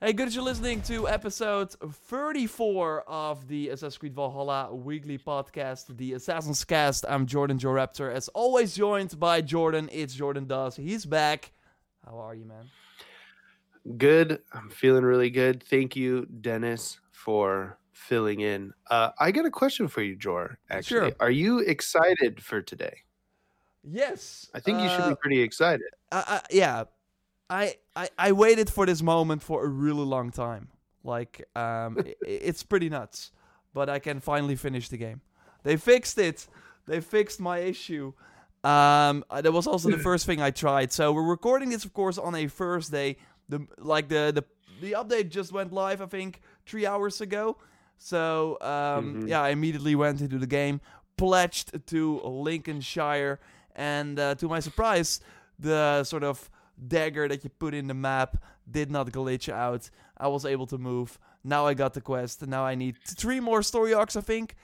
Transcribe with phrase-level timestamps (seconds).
[0.00, 5.96] Hey, good that you're listening to episode 34 of the Assassin's Creed Valhalla weekly podcast,
[5.96, 7.04] the Assassin's Cast.
[7.08, 9.88] I'm Jordan JorRaptor, as always joined by Jordan.
[9.90, 10.76] It's Jordan Does.
[10.76, 11.50] He's back.
[12.04, 12.68] How are you, man?
[13.96, 14.42] Good.
[14.52, 15.62] I'm feeling really good.
[15.64, 18.74] Thank you, Dennis, for filling in.
[18.90, 20.58] Uh, I got a question for you, Jor.
[20.70, 21.16] Actually, Sure.
[21.20, 22.98] are you excited for today?
[23.88, 24.48] Yes.
[24.54, 25.86] I think you should uh, be pretty excited.
[26.10, 26.84] I, I, yeah,
[27.48, 30.68] I, I I waited for this moment for a really long time.
[31.04, 32.14] Like, um, i- i-
[32.48, 33.30] it's pretty nuts,
[33.72, 35.20] but I can finally finish the game.
[35.62, 36.46] They fixed it.
[36.86, 38.12] They fixed my issue.
[38.64, 40.92] Um, uh, that was also the first thing I tried.
[40.92, 43.16] So we're recording this, of course, on a Thursday.
[43.48, 44.44] The like the the
[44.80, 47.56] the update just went live, I think, three hours ago.
[47.98, 49.28] So um, Mhm.
[49.28, 50.80] yeah, I immediately went into the game,
[51.16, 53.38] pledged to Lincolnshire,
[53.76, 55.20] and uh, to my surprise,
[55.58, 56.50] the sort of
[56.88, 59.88] dagger that you put in the map did not glitch out.
[60.16, 61.18] I was able to move.
[61.44, 62.44] Now I got the quest.
[62.46, 64.56] Now I need three more story arcs, I think,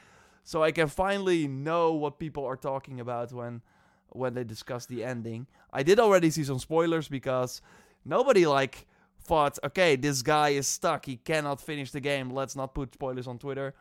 [0.42, 3.62] so I can finally know what people are talking about when
[4.08, 5.46] when they discuss the ending.
[5.72, 7.62] I did already see some spoilers because
[8.04, 8.86] nobody like
[9.22, 11.06] thought, okay, this guy is stuck.
[11.06, 12.30] He cannot finish the game.
[12.30, 13.74] Let's not put spoilers on Twitter,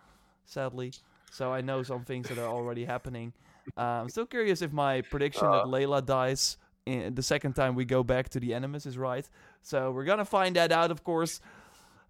[0.46, 0.94] sadly.
[1.32, 3.34] So I know some things that are already happening.
[3.78, 7.86] Uh, I'm still curious if my prediction that Layla dies in the second time we
[7.86, 9.30] go back to the Animus is right.
[9.62, 11.40] So we're gonna find that out, of course.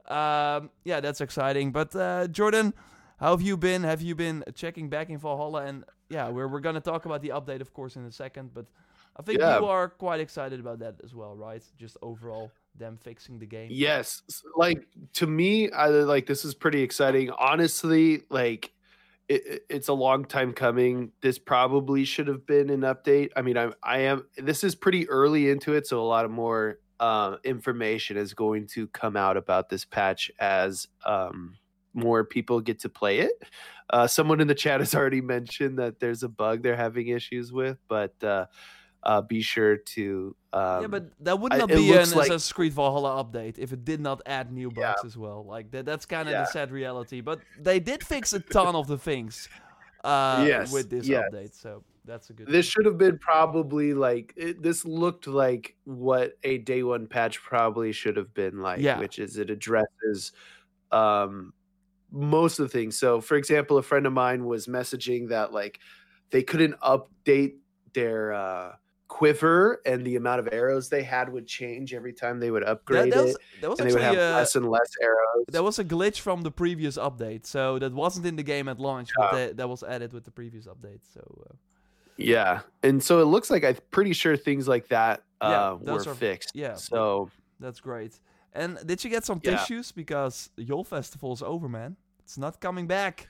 [0.07, 1.71] Um, yeah, that's exciting.
[1.71, 2.73] But uh, Jordan,
[3.19, 3.83] how have you been?
[3.83, 5.65] Have you been checking back in Valhalla?
[5.65, 8.53] And yeah, we're we're gonna talk about the update, of course, in a second.
[8.53, 8.65] But
[9.17, 9.59] I think Yeah.
[9.59, 11.63] you are quite excited about that as well, right?
[11.77, 13.69] Just overall, them fixing the game.
[13.71, 14.21] Yes,
[14.55, 17.29] like to me, I like this is pretty exciting.
[17.31, 18.71] Honestly, like
[19.33, 21.11] it, it- it's a long time coming.
[21.21, 23.29] This probably should have been an update.
[23.35, 24.27] I mean, I'm I am.
[24.37, 28.67] This is pretty early into it, so a lot of more uh, information is going
[28.67, 31.57] to come out about this patch as um,
[31.93, 33.31] more people get to play it.
[33.89, 37.51] Uh, someone in the chat has already mentioned that there's a bug they're having issues
[37.51, 38.45] with, but uh,
[39.03, 40.35] uh, be sure to.
[40.53, 43.71] Um, yeah, but that would not it be an like- Assassin's Creed Valhalla update if
[43.73, 44.91] it did not add new Yeah.
[44.93, 45.45] bugs as well.
[45.45, 46.41] Like that, that's kind of Yeah.
[46.41, 47.21] the sad reality.
[47.21, 49.47] But they did fix a ton of the things
[50.03, 51.23] uh, Yes, with this yes.
[51.31, 52.47] update, so that's a good.
[52.47, 52.71] this thing.
[52.71, 57.91] should have been probably like it, this looked like what a day one patch probably
[57.91, 58.97] should have been like Yeah.
[58.99, 60.31] which is it addresses
[60.91, 61.53] um
[62.11, 65.79] most of the things so for example a friend of mine was messaging that like
[66.31, 67.57] they couldn't update
[67.93, 68.73] their uh
[69.17, 73.11] quiver and the amount of arrows they had would change every time they would upgrade
[73.11, 75.79] that was, it that was and they would have less and less arrows that was
[75.79, 79.31] a glitch from the previous update, so that wasn't in the game at launch, but
[79.33, 81.01] that, that was added with the previous update.
[81.13, 81.53] So uh,
[82.17, 85.85] yeah and so it looks like i'm pretty sure things like that Yeah, uh were
[85.85, 86.75] those are- fixed yeah.
[86.75, 87.29] so
[87.59, 88.13] that's great.
[88.53, 89.51] And did you get some Yeah.
[89.57, 91.95] tissues because the Yule Festival is over, man?
[92.23, 93.27] It's not coming back.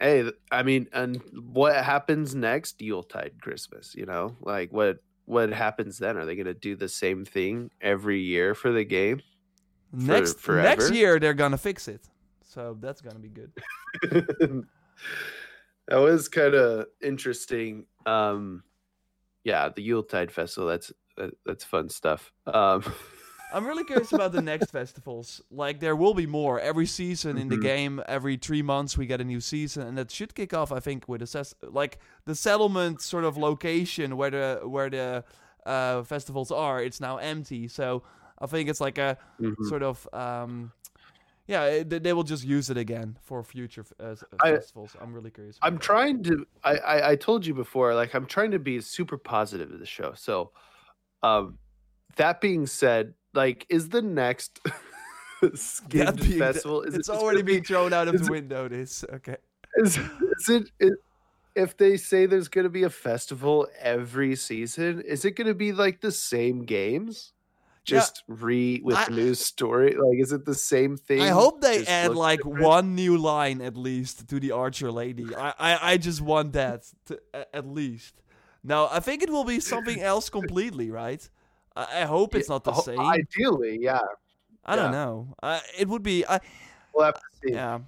[0.00, 1.20] Hey i mean and
[1.52, 2.80] what happens next?
[2.80, 4.36] Yuletide christmas you know?
[4.40, 6.16] Like what what happens then?
[6.16, 9.22] Are they going to do the same thing every year for the game?
[9.92, 12.08] Next next year they're gonna fix it,
[12.44, 13.52] so that's gonna be good.
[15.88, 17.86] that was kind of interesting.
[18.06, 18.62] Um
[19.42, 22.32] yeah the yuletide festival that's that, that's fun stuff.
[22.46, 22.84] Um
[23.52, 25.40] I'm really curious about the next festivals.
[25.50, 27.60] Like there will be more every season in the Mhm.
[27.60, 28.02] game.
[28.06, 30.72] Every three months we get a new season, and that should kick off.
[30.72, 35.24] I think with assess like the settlement sort of location where the where the
[35.66, 36.82] uh, festivals are.
[36.82, 38.02] It's now empty, so
[38.38, 39.70] I think it's like a mhm.
[39.70, 40.72] sort of um,
[41.46, 41.64] yeah.
[41.66, 44.96] it- They, they will just use it again for future uh, festivals.
[45.00, 45.60] I'm really curious.
[45.62, 45.78] I'm that.
[45.78, 46.46] trying to.
[46.64, 49.86] I, I I told you before, like I'm trying to be super positive of the
[49.86, 50.14] show.
[50.14, 50.52] So,
[51.22, 51.58] um,
[52.16, 54.60] that being said, like, is the next
[55.54, 56.82] skin being festival?
[56.82, 58.68] Is It's just already being thrown out of the window.
[58.68, 59.36] This okay.
[59.76, 60.70] Is, is it?
[60.80, 60.92] Is,
[61.54, 65.54] if they say there's going to be a festival every season, is it going to
[65.54, 67.32] be like the same games?
[67.86, 67.98] Yeah.
[67.98, 69.96] Just re with I- new story.
[69.96, 71.22] Like, is it the same thing?
[71.22, 72.62] I hope they just add like different?
[72.62, 75.34] one new line at least to the Archer Lady.
[75.34, 77.20] I I, I just want that to,
[77.54, 78.14] at least.
[78.62, 81.28] now I think it will be something else completely, right?
[81.76, 82.98] I, I hope it's not the same.
[82.98, 84.00] Ideally, yeah.
[84.64, 85.34] I don't know.
[85.42, 86.24] Uh, it would be.
[86.26, 86.40] I
[86.94, 87.52] We'll have to see.
[87.52, 87.80] yeah,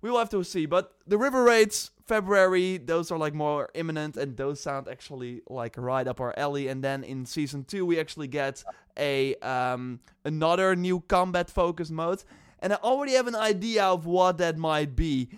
[0.00, 0.66] we will have to see.
[0.66, 5.76] But the river raids, February, those are like more imminent, and those sound actually like
[5.76, 6.68] right up our alley.
[6.68, 8.62] And then in season two, we actually get
[8.98, 12.22] a um another new combat focused mode,
[12.60, 15.28] and I already have an idea of what that might be.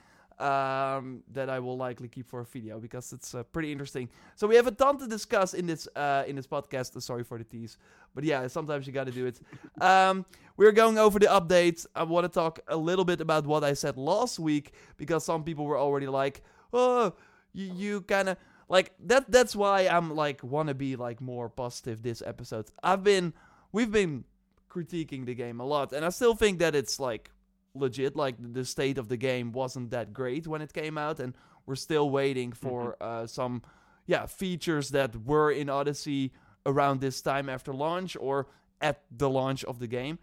[0.42, 4.08] Um, that I will likely keep for a video because it's uh, pretty interesting.
[4.34, 6.96] So we have a ton to discuss in this uh, in this podcast.
[6.96, 7.78] Uh, sorry for the tease,
[8.14, 9.40] but yeah, sometimes you got to do it.
[9.80, 11.86] Um, we're going over the updates.
[11.94, 15.44] I want to talk a little bit about what I said last week because some
[15.44, 16.42] people were already like,
[16.72, 17.14] "Oh,
[17.52, 18.36] you, you kind of."
[18.68, 22.70] Like that that's why I'm like want to be like more positive this episode.
[22.82, 23.34] I've been
[23.70, 24.24] we've been
[24.70, 27.30] critiquing the game a lot and I still think that it's like
[27.74, 28.16] legit.
[28.16, 31.34] Like the state of the game wasn't that great when it came out, and
[31.66, 33.24] we're still waiting for mm-hmm.
[33.24, 33.62] uh, some
[34.06, 36.32] yeah features that were in Odyssey
[36.66, 38.46] around this time after launch or
[38.80, 40.18] at the launch of the game.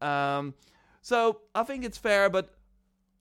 [0.00, 0.54] Um,
[1.00, 2.54] so I think it's fair, but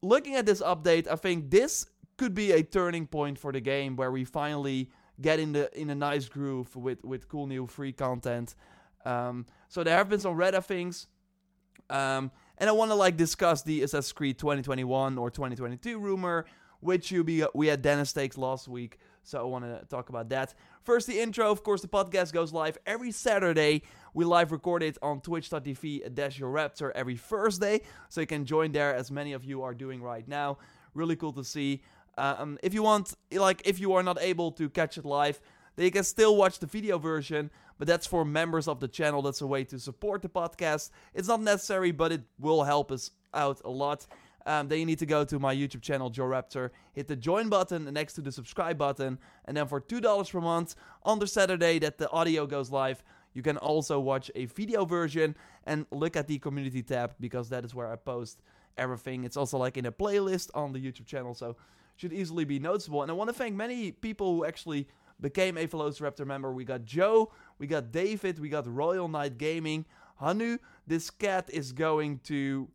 [0.01, 1.85] looking at this update, I think this
[2.17, 4.89] could be a turning point for the game where we finally
[5.19, 8.55] get in the in a nice groove with with cool new free content.
[9.05, 11.07] Um, so there have been some Reddit things.
[11.89, 12.31] Um,
[12.61, 16.45] and I want to like discuss the Assassin's Creed 2021 or 2022 rumor,
[16.79, 18.99] which you be we had Dennis takes last week.
[19.23, 20.53] So I want to talk about that.
[20.83, 21.51] First, the intro.
[21.51, 23.81] Of course, the podcast goes live every Saturday.
[24.13, 27.81] We live record it on twitch.tv dash JorRaptor every Thursday.
[28.09, 30.59] So you can join there as many of you are doing right now.
[30.93, 31.81] Really cool to see.
[32.19, 35.41] Um, if you want, like, if you are not able to catch it live,
[35.75, 37.49] then you can still watch the video version
[37.81, 39.23] but that's for members of the channel.
[39.23, 40.91] That's a way to support the podcast.
[41.15, 44.05] It's not necessary, but it will help us out a lot.
[44.45, 47.91] Um, then you need to go to my YouTube channel, JorRaptor, hit the join button
[47.91, 51.97] next to the subscribe button, and then for $2 per month on the Saturday that
[51.97, 55.35] the audio goes live, you can also watch a video version
[55.65, 58.43] and look at the community tab because that is where I post
[58.77, 59.23] everything.
[59.23, 61.55] It's also like in a playlist on the YouTube channel, so
[61.95, 63.01] should easily be noticeable.
[63.01, 64.87] And I want to thank many people who actually
[65.21, 66.51] became a Velociraptor member.
[66.51, 69.85] We got Joe, we got David, we got Royal Knight Gaming.
[70.17, 70.57] Hanu,
[70.87, 72.67] this cat is going to.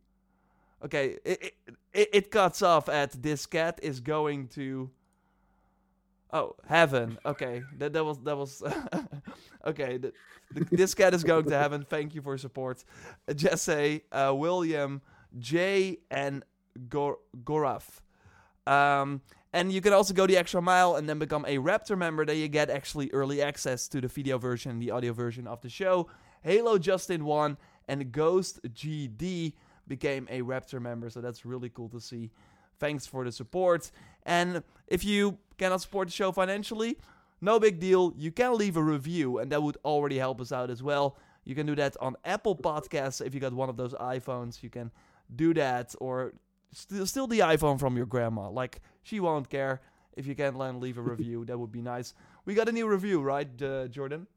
[0.83, 1.55] Okay, it,
[1.93, 4.89] it, it cuts off at this cat is going to.
[6.33, 7.17] Oh, heaven.
[7.25, 8.61] Okay, that that was that was.
[9.65, 10.13] okay, the,
[10.51, 11.85] the, this cat is going to heaven.
[11.87, 12.83] Thank you for support,
[13.33, 15.01] Jesse, uh, William,
[15.39, 16.43] Jay, and
[16.89, 18.01] Gor- Goraf.
[18.67, 19.21] Um,
[19.53, 22.25] and you can also go the extra mile and then become a Raptor member.
[22.25, 25.69] Then you get actually early access to the video version, the audio version of the
[25.69, 26.09] show.
[26.41, 27.57] Halo Justin won,
[27.87, 29.53] and Ghost GD
[29.87, 31.09] became a Raptor member.
[31.09, 32.31] So that's really cool to see.
[32.79, 33.89] Thanks for the support.
[34.23, 36.97] And if you cannot support the show financially,
[37.41, 38.13] no big deal.
[38.17, 41.17] You can leave a review, and that would already help us out as well.
[41.45, 44.61] You can do that on Apple Podcasts if you got one of those iPhones.
[44.61, 44.91] You can
[45.35, 46.33] do that, or
[46.71, 48.49] st- still the iPhone from your grandma.
[48.49, 49.81] Like she won't care
[50.15, 51.45] if you can not leave a review.
[51.45, 52.13] that would be nice.
[52.45, 54.27] We got a new review, right, uh, Jordan?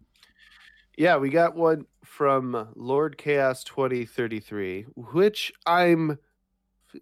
[0.96, 6.18] Yeah, we got one from Lord Chaos 2033, which I'm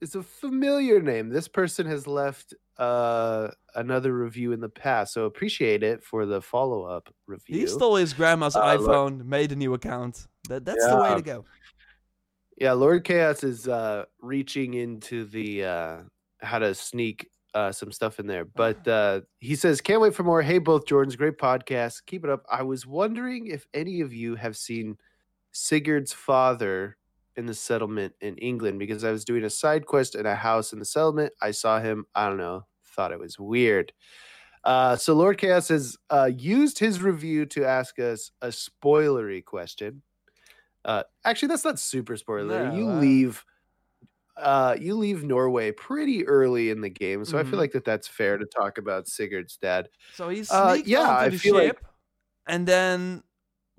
[0.03, 1.31] it's a familiar name.
[1.31, 6.41] This person has left uh, another review in the past, so appreciate it for the
[6.41, 7.61] follow up review.
[7.61, 9.27] He stole his grandma's uh, iPhone, Lord...
[9.27, 10.27] made a new account.
[10.49, 10.95] That that's yeah.
[10.95, 11.45] the way to go.
[12.61, 15.97] Yeah, Lord Chaos is uh, reaching into the uh,
[16.41, 18.45] how to sneak uh, some stuff in there.
[18.45, 20.43] But uh, he says, Can't wait for more.
[20.43, 22.03] Hey, both Jordans, great podcast.
[22.07, 22.45] Keep it up.
[22.51, 24.97] I was wondering if any of you have seen
[25.53, 26.97] Sigurd's father
[27.37, 30.73] in the settlement in England because I was doing a side quest in a house
[30.73, 31.33] in the settlement.
[31.41, 32.07] I saw him.
[32.13, 32.67] I don't know.
[32.85, 33.93] Thought it was weird.
[34.65, 40.03] Uh, so Lord Chaos has uh, used his review to ask us a spoilery question.
[40.89, 42.71] Uh, actually, that's not super spoiler.
[42.71, 43.45] No, you leave,
[44.39, 47.41] uh, you leave Norway pretty early in the game, so mm-hmm.
[47.41, 47.59] I feel mm-hmm.
[47.59, 49.91] like that that's fair to talk about Sigurd's dad.
[50.15, 51.93] So he's uh, yeah, I feel ship, like...
[52.47, 53.23] and then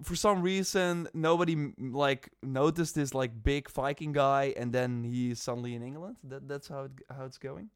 [0.04, 5.74] for some reason nobody like noticed this like big Viking guy, and then he's suddenly
[5.74, 6.18] in England.
[6.26, 7.72] That that's how it, how it's going.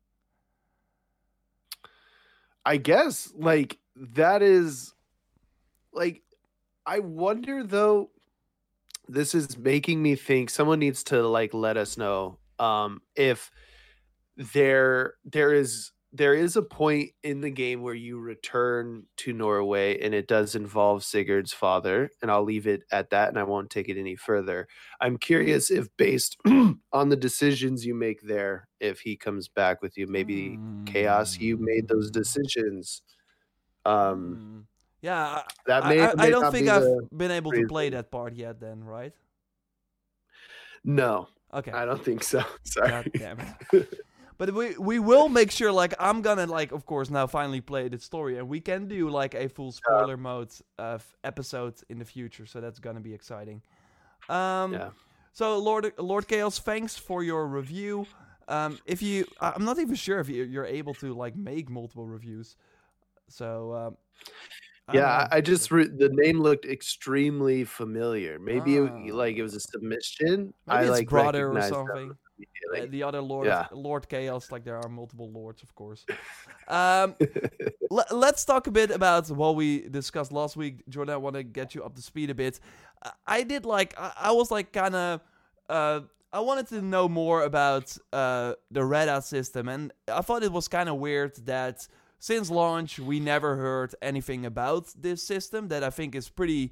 [2.63, 4.93] I guess like that is
[5.91, 6.21] like
[6.85, 8.11] I wonder though
[9.07, 13.51] this is making me think someone needs to like let us know um if
[14.37, 19.99] there there is there is a point in the game where you return to Norway
[19.99, 23.71] and it does involve Sigurd's father and I'll leave it at that and I won't
[23.71, 24.67] take it any further.
[25.01, 29.97] I'm curious if based on the decisions you make there if he comes back with
[29.97, 30.85] you maybe mm.
[30.85, 32.19] chaos you made those hmm.
[32.19, 33.01] decisions
[33.85, 34.72] um mm.
[35.03, 38.61] Yeah, that may, I, I don't think I've been able to play that part yet.
[38.61, 39.11] Then, right?
[40.85, 41.27] No.
[41.53, 41.71] Okay.
[41.71, 42.41] I don't think so.
[42.63, 42.89] Sorry.
[42.89, 43.99] God damn it.
[44.37, 45.73] but we we will make sure.
[45.73, 49.09] Like, I'm gonna like, of course, now finally play the story, and we can do
[49.09, 50.21] like a full spoiler yeah.
[50.21, 52.45] mode of episode in the future.
[52.45, 53.61] So that's gonna be exciting.
[54.29, 54.91] Um, yeah.
[55.33, 58.07] So Lord Lord Chaos, thanks for your review.
[58.47, 62.05] Um, if you, I'm not even sure if you, you're able to like make multiple
[62.05, 62.55] reviews.
[63.29, 63.97] So um,
[64.91, 65.27] yeah.
[65.31, 68.39] I, I just re- the name looked extremely familiar.
[68.39, 69.15] Maybe it, Ah.
[69.15, 70.53] like it was a submission.
[70.67, 72.11] maybe I it's like brother or that something.
[72.11, 73.67] Uh, like- the other Lord, yeah.
[73.71, 76.05] Lord Chaos, like there are multiple lords, of course.
[76.67, 77.15] Um,
[77.91, 80.81] le- let's talk a bit about what we discussed last week.
[80.87, 82.59] Jordan, I want to get you up to speed a bit.
[83.03, 85.21] I, I did like, I, I was like kind of,
[85.69, 85.99] uh,
[86.31, 90.67] I wanted to know more about uh, the Reda system, and I thought it was
[90.67, 91.87] kind of weird that
[92.23, 95.67] since launch we never heard anything about this system.
[95.67, 96.71] That I think is pretty,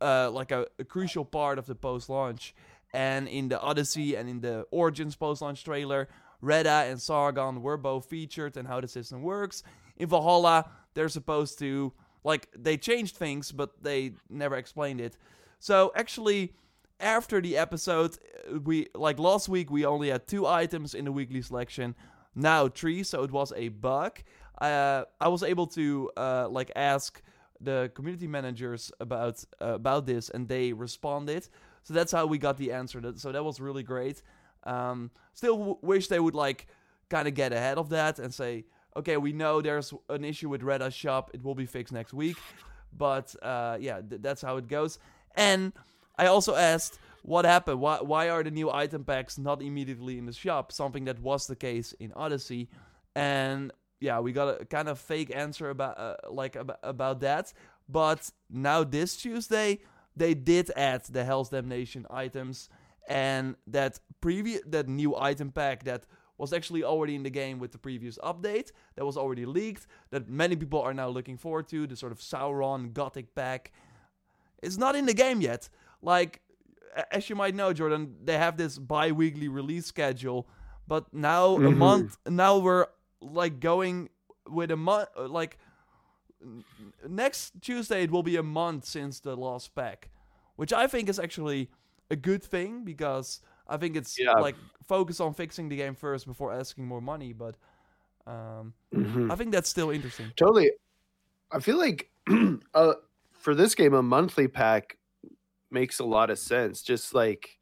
[0.00, 2.54] uh, like a, a crucial part of the post-launch.
[2.94, 6.08] And in the Odyssey and in the Origins post-launch trailer,
[6.40, 9.62] Reda and Sargon were both featured and how the system works.
[9.98, 11.92] In Valhalla, they're supposed to
[12.24, 15.18] like they changed things, but they never explained it.
[15.58, 16.54] So actually,
[16.98, 18.16] after the episode,
[18.50, 21.94] uh, we like last week we only had two items in the weekly selection.
[22.34, 24.20] Now three, so it was a bug.
[24.60, 27.22] Uh, I was able to uh, like ask
[27.60, 31.48] the community managers about uh, about this, and they responded.
[31.82, 33.00] So that's how we got the answer.
[33.16, 34.22] So that was really great.
[34.64, 36.66] Um, still w- wish they would like
[37.08, 38.64] kind of get ahead of that and say,
[38.96, 41.30] okay, we know there's an issue with Reda Shop.
[41.32, 42.36] It will be fixed next week.
[42.96, 44.98] But uh, yeah, th- that's how it goes.
[45.34, 45.72] And
[46.18, 47.80] I also asked what happened.
[47.80, 50.72] Why why are the new item packs not immediately in the shop?
[50.72, 52.68] Something that was the case in Odyssey.
[53.14, 57.52] And yeah, we got a kind of fake answer about uh, like ab- about that.
[57.88, 59.80] But now this Tuesday,
[60.16, 62.68] they did add the Hell's Damnation items,
[63.08, 66.04] and that previous that new item pack that
[66.38, 70.26] was actually already in the game with the previous update that was already leaked that
[70.28, 73.72] many people are now looking forward to the sort of Sauron Gothic pack.
[74.62, 75.68] It's not in the game yet.
[76.00, 76.40] Like
[77.12, 80.48] as you might know, Jordan, they have this bi-weekly release schedule,
[80.88, 81.76] but now a Mhm.
[81.76, 82.16] month.
[82.26, 82.86] Now we're
[83.20, 84.10] like going
[84.48, 85.08] with a month.
[85.16, 85.58] Like
[86.42, 86.64] n-
[87.08, 90.10] next Tuesday, it will be a month since the last pack,
[90.56, 91.70] which I think is actually
[92.10, 94.34] a good thing because I think it's Yeah.
[94.34, 97.32] like focus on fixing the game first before asking more money.
[97.32, 97.56] But
[98.26, 99.30] um, Mhm.
[99.30, 100.34] I think that's still interesting.
[100.36, 100.72] Totally.
[101.52, 102.10] I feel like
[102.74, 102.94] uh,
[103.32, 104.98] for this game, a monthly pack
[105.70, 106.82] makes a lot of sense.
[106.82, 107.58] Just like,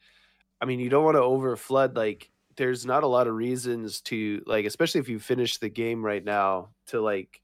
[0.60, 4.02] I mean, you don't want to over flood Like, there's not a lot of reasons
[4.02, 7.40] to like, especially if you finish the game right now, to like,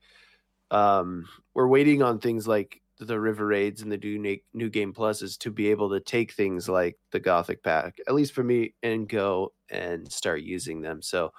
[0.70, 5.38] um, we're waiting on things like the river raids and the new new game pluses
[5.38, 9.08] to be able to take things like the gothic pack at least for me and
[9.08, 11.02] go and start using them.
[11.02, 11.32] So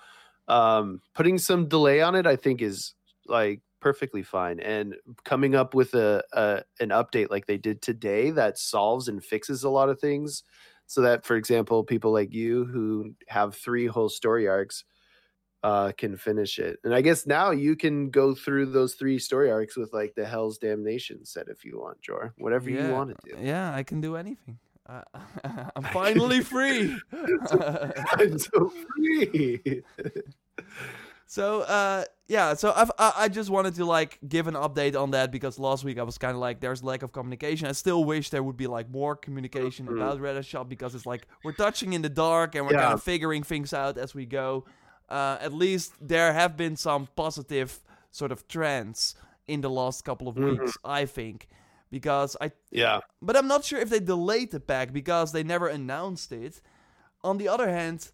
[0.47, 2.93] um putting some delay on it i think is
[3.27, 4.59] like perfectly fine.
[4.61, 9.23] And coming up with a, a an update like they did today that solves and
[9.23, 10.43] fixes a lot of things
[10.87, 14.83] so that for example people like you who have three whole story arcs
[15.63, 19.49] uh can finish it and i guess now you can go through those three story
[19.49, 23.15] arcs with like the hell's damnation set if you want jor whatever you want to
[23.35, 24.59] do Yeah, I can do anything.
[24.87, 25.01] Uh,
[25.75, 26.95] I'm finally free.
[27.11, 29.81] i'm so free
[31.27, 35.11] So uh, yeah, so I've, I I just wanted to like give an update on
[35.11, 37.67] that because last week I was kind of like there's lack of communication.
[37.67, 39.95] I still wish there would be like more communication Mhm.
[39.95, 42.81] about Reda Shop because it's like we're touching in the dark and we're Yeah.
[42.83, 44.65] kind of figuring things out as we go.
[45.09, 47.79] Uh, at least there have been some positive
[48.11, 49.15] sort of trends
[49.47, 50.51] in the last couple of Mhm.
[50.59, 51.47] weeks, I think,
[51.91, 55.67] because I yeah but I'm not sure if they delayed the pack because they never
[55.67, 56.61] announced it.
[57.23, 58.11] On the other hand,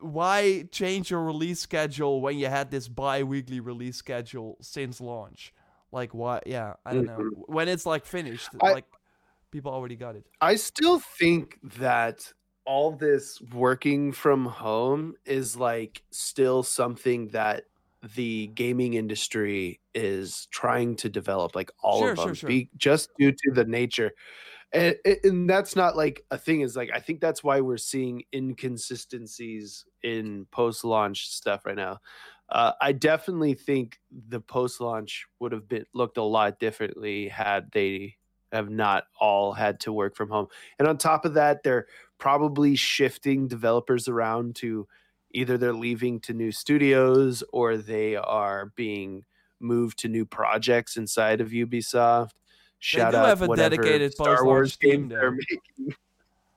[0.00, 5.52] why change your release schedule when you had this bi-weekly release schedule since launch?
[5.92, 7.18] Like why yeah, I don't know.
[7.18, 7.52] Mm-hmm.
[7.52, 8.86] When it's like finished, I- like
[9.50, 10.26] people already got it.
[10.40, 12.32] I still think that
[12.64, 17.64] all this working from home is like still something that
[18.14, 22.48] the gaming industry is trying to develop like all Sure, of them sure, sure.
[22.48, 24.12] be, just due to the nature
[24.72, 28.22] and, and that's not like a thing is like i think that's why we're seeing
[28.34, 31.98] inconsistencies in post-launch stuff right now.
[32.48, 38.16] Uh, i definitely think the post-launch would have been looked a lot differently had they
[38.52, 40.46] have not all had to work from home.
[40.78, 41.86] And on top of that they're
[42.18, 44.86] probably shifting developers around to
[45.32, 49.24] either they're leaving to new studios or they are being
[49.60, 52.32] moved to new projects inside of ubisoft
[52.78, 55.20] shout do out have a dedicated star wars team game there.
[55.20, 55.96] they're making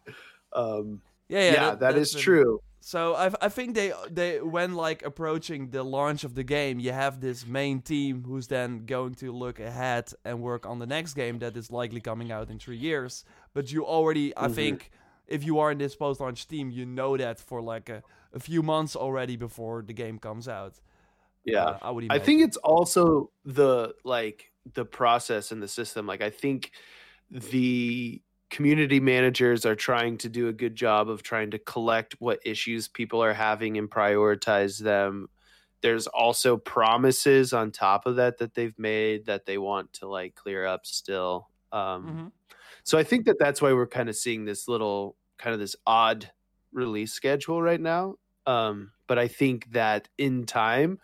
[0.53, 4.73] um Yeah, yeah, yeah, that that's been- true So I I think they they when
[4.73, 9.15] like approaching the launch of the game, you have this main team who's then going
[9.15, 12.57] to look ahead and work on the next game that is likely coming out in
[12.57, 13.25] three years.
[13.53, 14.55] But you already, I Mhm.
[14.55, 14.91] think,
[15.27, 18.01] if you are in this post-launch team, you know that for like a,
[18.33, 20.79] a few months already before the game comes out.
[21.43, 22.05] Yeah, Uh, I would.
[22.09, 26.05] I think it's also the like the process and the system.
[26.07, 26.71] Like I think
[27.31, 32.39] the community managers are trying to do a good job of trying to collect what
[32.45, 35.29] issues people are having and prioritize them.
[35.81, 40.35] There's also promises on top of that that they've made that they want to like
[40.35, 41.49] clear up still.
[41.71, 42.31] Um, Mhm.
[42.83, 45.75] So I think that that's why we're kind of seeing this little kind of this
[45.85, 46.31] odd
[46.71, 48.15] release schedule right now.
[48.45, 50.99] Um, but I think that in time,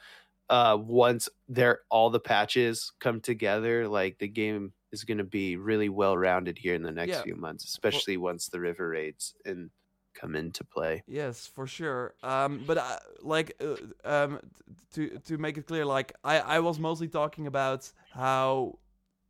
[0.50, 5.58] uh, once they're all the patches come together, like the game is going to be
[5.58, 7.22] really well rounded here in the next Yeah.
[7.22, 9.72] few months, especially once the river raids and
[10.14, 11.04] come into play.
[11.08, 12.16] Yes, for sure.
[12.24, 14.40] Um, but uh, like uh, um,
[14.94, 18.80] to to make it clear, like I I was mostly talking about how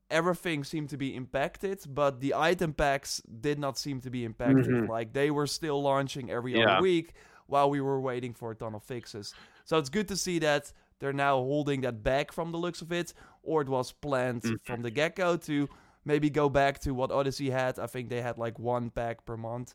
[0.09, 4.77] everything seemed to be impacted, but the item packs did not seem to be impacted.
[4.77, 4.87] Mhm.
[4.87, 6.57] Like they were still launching every Yeah.
[6.57, 7.13] other week
[7.47, 9.35] while we were waiting for a ton of fixes.
[9.65, 12.91] So it's good to see that they're now holding that back from the looks of
[12.91, 14.59] it, or it was planned Mhm.
[14.63, 15.67] from the get go to
[16.05, 17.79] maybe go back to what Odyssey had.
[17.79, 19.73] I think they had like one pack per month.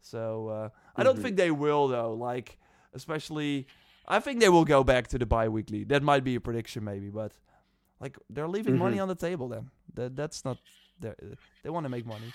[0.00, 1.22] So uh, I don't Mhm.
[1.22, 2.14] think they will though.
[2.14, 2.58] Like
[2.94, 3.66] especially,
[4.08, 5.84] I think they will go back to the bi-weekly.
[5.84, 7.32] That might be a prediction, maybe, but
[8.00, 9.02] like they're leaving money Mhm.
[9.02, 9.48] on the table.
[9.48, 10.58] Then that that's not.
[10.98, 11.16] their-
[11.62, 12.32] They want to make money.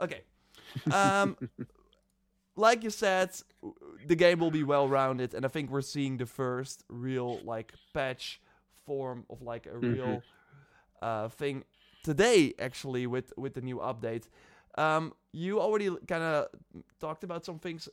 [0.00, 0.22] Okay.
[0.92, 1.36] Um,
[2.60, 3.30] like you said,
[4.06, 7.74] the game will be well rounded, and I think we're seeing the first real like
[7.94, 8.40] patch
[8.86, 9.92] form of like a Mhm.
[9.92, 10.24] real
[11.02, 11.64] uh, thing
[12.02, 12.54] today.
[12.58, 14.28] Actually, with with the new update,
[14.76, 16.48] um, you already kind of
[17.00, 17.88] talked about some things.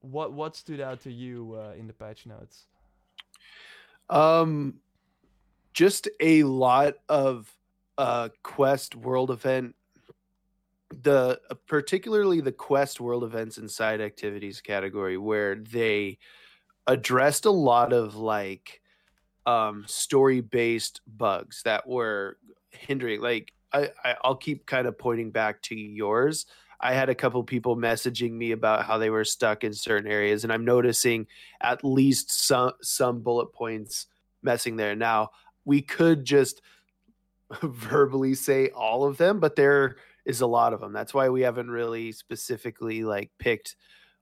[0.00, 2.66] What what stood out to you uh, in the patch notes?
[4.08, 4.80] Um,
[5.72, 7.56] just a lot of
[7.98, 9.74] uh quest world event.
[10.92, 16.18] The uh, particularly the quest world events and side activities category where they
[16.86, 18.80] addressed a lot of like
[19.46, 22.36] um story based bugs that were
[22.70, 26.46] hindering like I, I i'll keep kind of pointing back to yours.
[26.82, 30.42] I had a couple people messaging me about how they were stuck in certain areas
[30.44, 31.26] and i'm noticing
[31.60, 34.06] at least some some bullet points
[34.42, 34.96] messing there.
[34.96, 35.30] Now
[35.64, 36.62] we could just
[37.62, 39.96] verbally say all of them but there
[40.30, 43.76] is a lot of them that's why we haven't really specifically like picked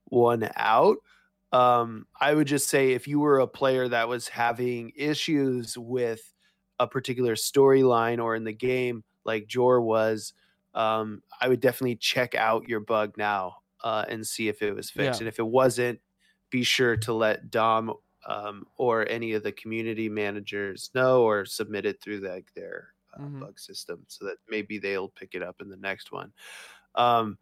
[0.07, 0.99] one out
[1.53, 6.21] um, I would just say if you were a player that was having issues with
[6.79, 10.35] a particular storyline or in the game, like Jor was,
[10.75, 14.90] um, I would definitely check out your bug now uh, and see if it was
[14.90, 15.21] fixed.
[15.21, 15.25] Yeah.
[15.25, 16.01] And if it wasn't,
[16.51, 17.94] be sure to let Dom
[18.27, 23.22] um, or any of the community managers know or submit it through like their uh,
[23.22, 23.40] Mhm.
[23.40, 26.33] bug system so that maybe they'll pick it up in the next one.
[26.94, 27.38] Um,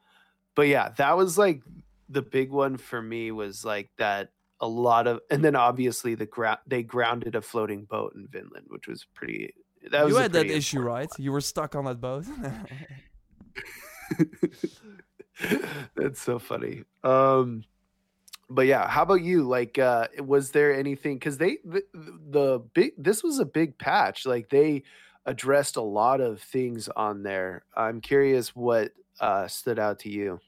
[0.55, 1.63] but yeah, that was like
[2.09, 6.25] the big one for me was like that a lot of and then obviously the
[6.27, 9.53] ground they grounded a floating boat in Vinland, which was pretty
[9.91, 11.09] that was you a had that issue, right?
[11.19, 12.25] You were stuck on that boat.
[15.97, 16.85] That's so funny.
[17.05, 17.65] Um
[18.49, 19.43] but yeah, how about you?
[19.43, 24.25] Like uh was there anything cuz they the, the big this was a big patch.
[24.25, 24.85] Like they
[25.27, 27.65] addressed a lot of things on there.
[27.77, 30.41] I'm curious what uh stood out to you.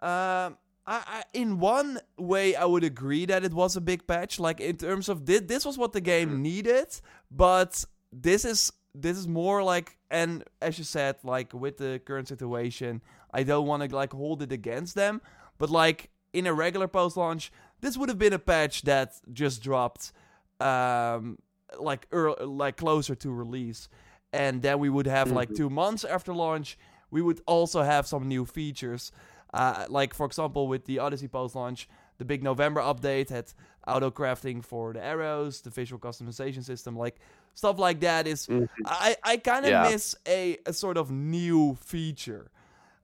[0.00, 4.40] Um, I, I, in one way, I would agree that it was a big patch.
[4.40, 6.88] Like in terms of this, this was what the game needed,
[7.30, 12.28] but this is this is more like, and as you said, like with the current
[12.28, 15.20] situation, I don't want to like hold it against them,
[15.58, 19.62] but like in a regular post launch, this would have been a patch that just
[19.62, 20.12] dropped,
[20.60, 21.38] um,
[21.78, 23.88] like early, like closer to release,
[24.32, 25.56] and then we would have like Mhm.
[25.56, 26.78] two months after launch.
[27.10, 29.12] We would also have some new features.
[29.52, 31.88] Uh, like for example, with the Odyssey post launch,
[32.18, 33.52] the big November update had
[33.88, 37.16] auto crafting for the arrows, the visual customization system, like
[37.54, 38.26] stuff like that.
[38.26, 38.68] Is Mhm.
[38.84, 39.90] I I kind of Yeah.
[39.90, 42.50] miss a, a sort of new feature.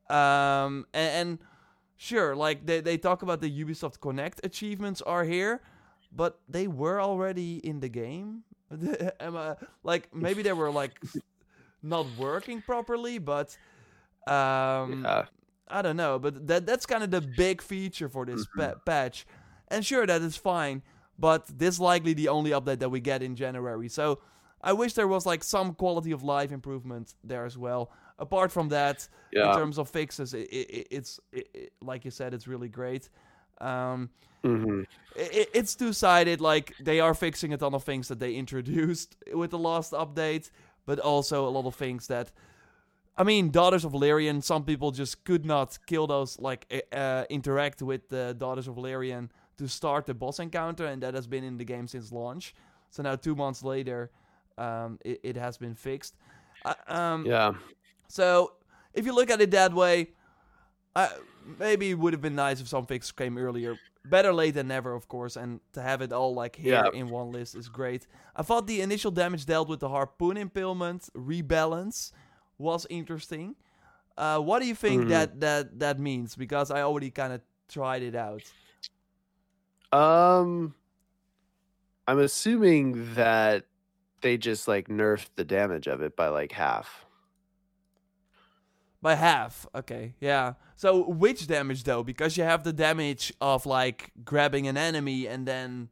[0.08, 1.38] Um, and, and
[1.96, 5.60] sure, like they they talk about the Ubisoft Connect achievements are here,
[6.12, 8.44] but they were already in the game.
[9.20, 10.98] Am I- like maybe they were like
[11.82, 13.56] not working properly, but
[14.26, 15.26] um, Yeah.
[15.68, 19.26] I don't know, but that that's kind of the big feature for this pa- patch.
[19.68, 20.82] And sure, that is fine,
[21.18, 23.88] but this is likely the only update that we get in January.
[23.88, 24.20] So
[24.62, 27.90] I wish there was like some quality of life improvement there as well.
[28.18, 29.08] Apart from that,
[29.50, 33.08] in terms of fixes, it, it, it's it, it- like you said, it's really great.
[33.60, 34.10] Um,
[34.42, 34.82] hmm
[35.14, 36.40] it, it's two sided.
[36.40, 40.50] Like they are fixing a ton of things that they introduced with the last update,
[40.86, 42.32] but also a lot of things that
[43.16, 44.42] I mean, Daughters of Lerion.
[44.42, 48.76] Some people just could not kill those, like uh, uh, interact with the Daughters of
[48.76, 52.54] Lerion to start the boss encounter, and that has been in the game since launch.
[52.90, 54.10] So now, two months later,
[54.58, 56.16] um, it, it has been fixed.
[56.64, 57.52] Uh, um, Yeah.
[58.08, 58.52] so
[58.92, 60.10] if you look at it that way,
[60.94, 61.08] uh,
[61.58, 63.76] maybe it would have been nice if some fix came earlier.
[64.04, 66.90] Better late than never, of course, and to have it all like here Yeah.
[66.98, 68.06] in one list is great.
[68.36, 72.12] I thought the initial damage dealt with the harpoon impalement rebalance
[72.58, 73.56] was interesting.
[74.16, 75.08] Uh, what do you think Mhm.
[75.08, 76.36] that that that means?
[76.36, 78.42] Because I already kind of tried it out.
[79.92, 80.74] Um,
[82.06, 83.64] I'm assuming that
[84.20, 87.05] they just like nerfed the damage of it by like half.
[89.02, 90.54] By half, okay, yeah.
[90.74, 92.02] So which damage though?
[92.02, 95.90] Because you have the damage of like grabbing an enemy and then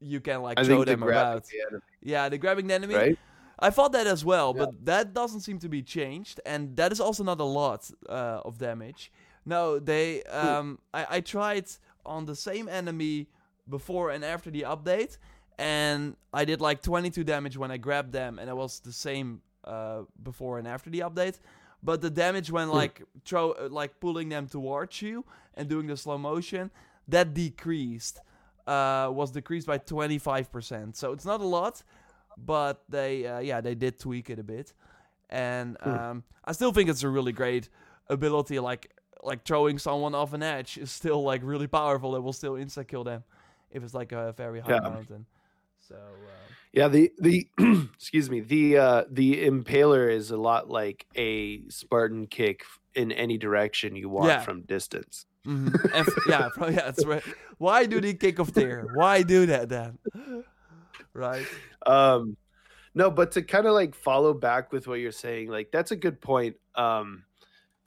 [0.00, 1.44] you can like I throw the them about.
[1.46, 2.94] the enemy, Yeah, the grabbing the enemy.
[2.94, 3.18] right?
[3.58, 4.66] I thought that as well, Yeah.
[4.66, 8.40] but that doesn't seem to be changed, and that is also not a lot uh,
[8.44, 9.10] of damage.
[9.46, 10.22] No, they.
[10.24, 11.66] Um, I, I tried
[12.04, 13.28] on the same enemy
[13.68, 15.16] before and after the update,
[15.58, 19.40] and I did like 22 damage when I grabbed them, and it was the same
[19.64, 21.40] uh, before and after the update.
[21.86, 22.94] But the damage when like
[23.28, 25.24] throw uh, like pulling them towards you
[25.56, 26.64] and doing the slow motion
[27.14, 28.16] that decreased
[28.66, 30.96] uh, was decreased by 25%.
[30.96, 31.82] So it's not a lot,
[32.36, 34.74] but they uh, yeah they did tweak it a bit,
[35.30, 35.90] and Hmm.
[35.90, 37.68] um, I still think it's a really great
[38.08, 38.58] ability.
[38.58, 38.82] Like
[39.22, 42.16] like throwing someone off an edge is still like really powerful.
[42.16, 43.22] It will still insta kill them
[43.70, 44.80] if it's like a very high Yeah.
[44.94, 45.26] mountain.
[45.88, 47.48] So uh, Yeah, the the
[47.94, 53.38] excuse me, the uh the impaler is a lot like a Spartan kick in any
[53.38, 54.40] direction you want Yeah.
[54.40, 55.26] from distance.
[55.46, 55.70] mhm.
[55.94, 57.22] F- yeah, pro- yeah, that's right.
[57.58, 58.86] Why do the kick off there?
[58.94, 59.98] Why do that then?
[61.12, 61.46] Right.
[61.86, 62.36] Um
[62.94, 65.96] no, but to kind of like follow back with what you're saying, like that's a
[65.96, 66.56] good point.
[66.74, 67.24] Um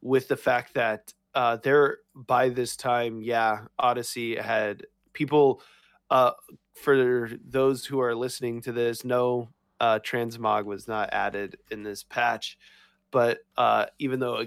[0.01, 5.61] with the fact that uh there by this time, yeah, Odyssey had people
[6.09, 6.31] uh
[6.79, 12.03] for those who are listening to this, no uh transmog was not added in this
[12.03, 12.57] patch.
[13.11, 14.45] But uh even though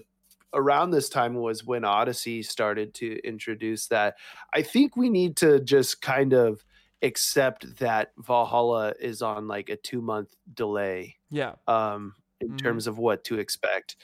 [0.55, 4.16] around this time was when Odyssey started to introduce that,
[4.53, 6.64] I think we need to just kind of
[7.03, 11.57] accept that Valhalla is on like a two month delay Yeah.
[11.66, 12.57] um in Mhm.
[12.57, 13.97] terms of what to expect.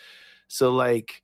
[0.48, 1.22] So like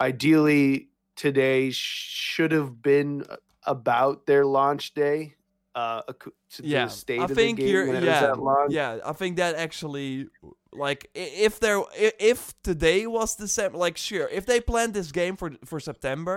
[0.00, 3.24] ideally today should have been
[3.64, 5.34] about their launch day
[5.78, 6.02] uh
[6.54, 8.72] to Yeah, the state I of think the game you're- yeah, was at launch.
[8.72, 10.10] Yeah, I think that actually,
[10.84, 11.78] like, if there,
[12.32, 16.36] if today was December, like, sure, if they planned this game for for September,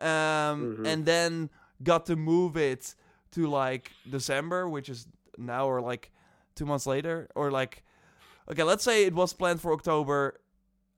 [0.00, 0.86] um, Mhm.
[0.90, 1.50] and then
[1.90, 2.94] got to move it
[3.34, 3.84] to like
[4.16, 6.10] December, which is now or like
[6.56, 7.74] two months later, or like,
[8.50, 10.40] okay, let's say it was planned for October.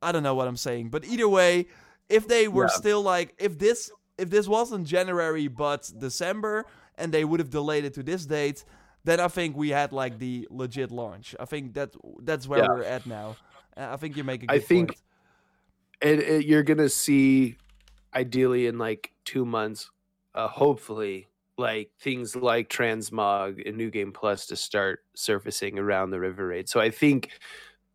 [0.03, 1.67] I don't know what I'm saying, but either way,
[2.09, 2.81] if they were Yeah.
[2.83, 3.91] still like, if this
[4.23, 6.67] if this wasn't January but December,
[7.01, 8.65] and they would have delayed it to this date,
[9.05, 11.35] then I think we had like the legit launch.
[11.41, 12.69] I think that that's where Yeah.
[12.69, 13.37] we're at now.
[13.77, 14.97] Uh, I think you make a good I think-
[16.03, 17.57] and you're gonna see
[18.15, 19.91] ideally in like two months
[20.35, 26.19] uh hopefully like things like transmog and new game plus to start surfacing around the
[26.19, 27.31] river raid so i think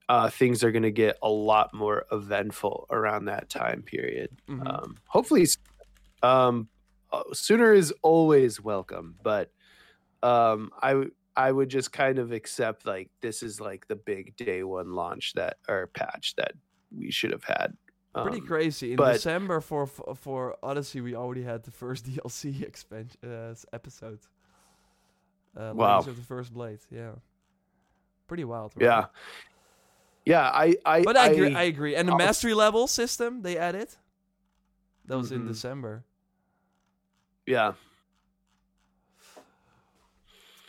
[0.07, 4.67] uh things are gonna get a lot more eventful around that time period Mhm.
[4.67, 5.45] um hopefully
[6.23, 6.69] um
[7.33, 9.51] sooner is always welcome but
[10.23, 11.03] um i
[11.35, 15.33] i would just kind of accept like this is like the big day one launch
[15.33, 16.53] that or patch that
[16.97, 17.75] we should have had
[18.23, 18.91] Pretty um, crazy.
[18.91, 24.19] In but- December for for- Odyssey, we already had the first DLC expansion uh, episode.
[25.57, 25.99] Uh, Wow.
[25.99, 26.79] Of the First Blade.
[26.89, 27.11] Yeah.
[28.27, 28.71] Pretty wild.
[28.77, 28.85] Right?
[28.85, 29.05] Yeah.
[30.25, 31.53] Yeah, I I But I agree.
[31.55, 31.93] I agree.
[31.97, 33.89] And the mastery level system they added.
[35.07, 35.47] That was in Mhm.
[35.49, 36.05] December.
[37.45, 37.73] Yeah.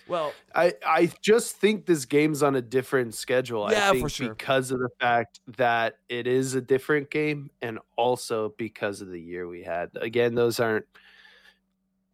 [0.08, 3.68] Well, I I just think this game's on a different schedule.
[3.70, 4.28] Yeah, I for think sure.
[4.28, 9.20] because of the fact that it is a different game and also because of the
[9.20, 9.90] year we had.
[10.00, 10.86] Again, those aren't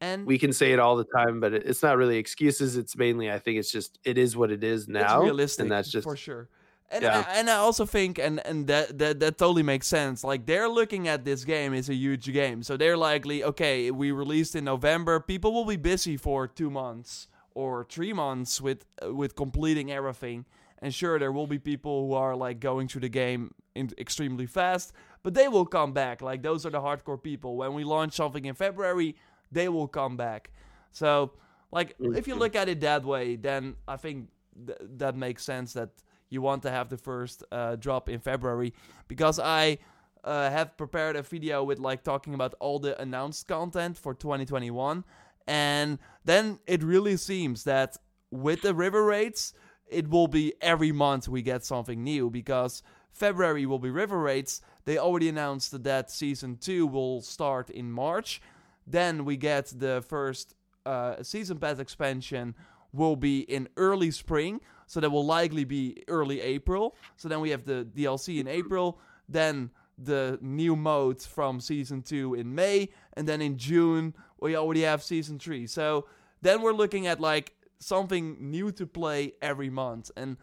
[0.01, 2.77] and we can say it all the time, but it's not really excuses.
[2.77, 5.23] It's mainly I think it's just it is what it is it's now.
[5.23, 6.49] realistic and that's just for sure.
[6.93, 7.25] And Yeah.
[7.27, 10.23] I, and I also think and and that, that that totally makes sense.
[10.25, 13.91] Like they're looking at this game as a huge game, so they're likely okay.
[13.91, 15.19] We released in November.
[15.21, 20.45] People will be busy for two months or three months with uh, with completing everything.
[20.83, 24.47] And sure, there will be people who are like going through the game in extremely
[24.47, 26.21] fast, but they will come back.
[26.23, 27.57] Like those are the hardcore people.
[27.57, 29.15] When we launch something in February,
[29.51, 30.51] they will come back.
[30.93, 31.33] So,
[31.71, 32.41] like, if you Mhm.
[32.41, 34.29] look at it that way, then I think
[34.67, 35.91] th- that makes sense that
[36.33, 38.73] you want to have the first uh, drop in February.
[39.09, 39.79] Because I
[40.25, 45.05] uh, have prepared a video with like talking about all the announced content for 2021,
[45.47, 47.97] and then it really seems that
[48.31, 49.53] with the river raids
[49.89, 52.31] it will be every month we get something new.
[52.31, 54.63] Because February will be river raids.
[54.85, 58.41] They already announced that season two will start in March.
[58.87, 60.55] Then we get the first
[60.87, 62.55] uh, season pass expansion
[62.93, 64.61] will be in early spring,
[64.93, 66.95] so that will likely be early April.
[67.17, 72.35] So then we have the DLC in April, then the new modes from season 2
[72.35, 75.67] in May, and then in June we already have season 3.
[75.67, 76.09] So
[76.43, 80.11] then we're looking at like something new to play every month.
[80.15, 80.37] And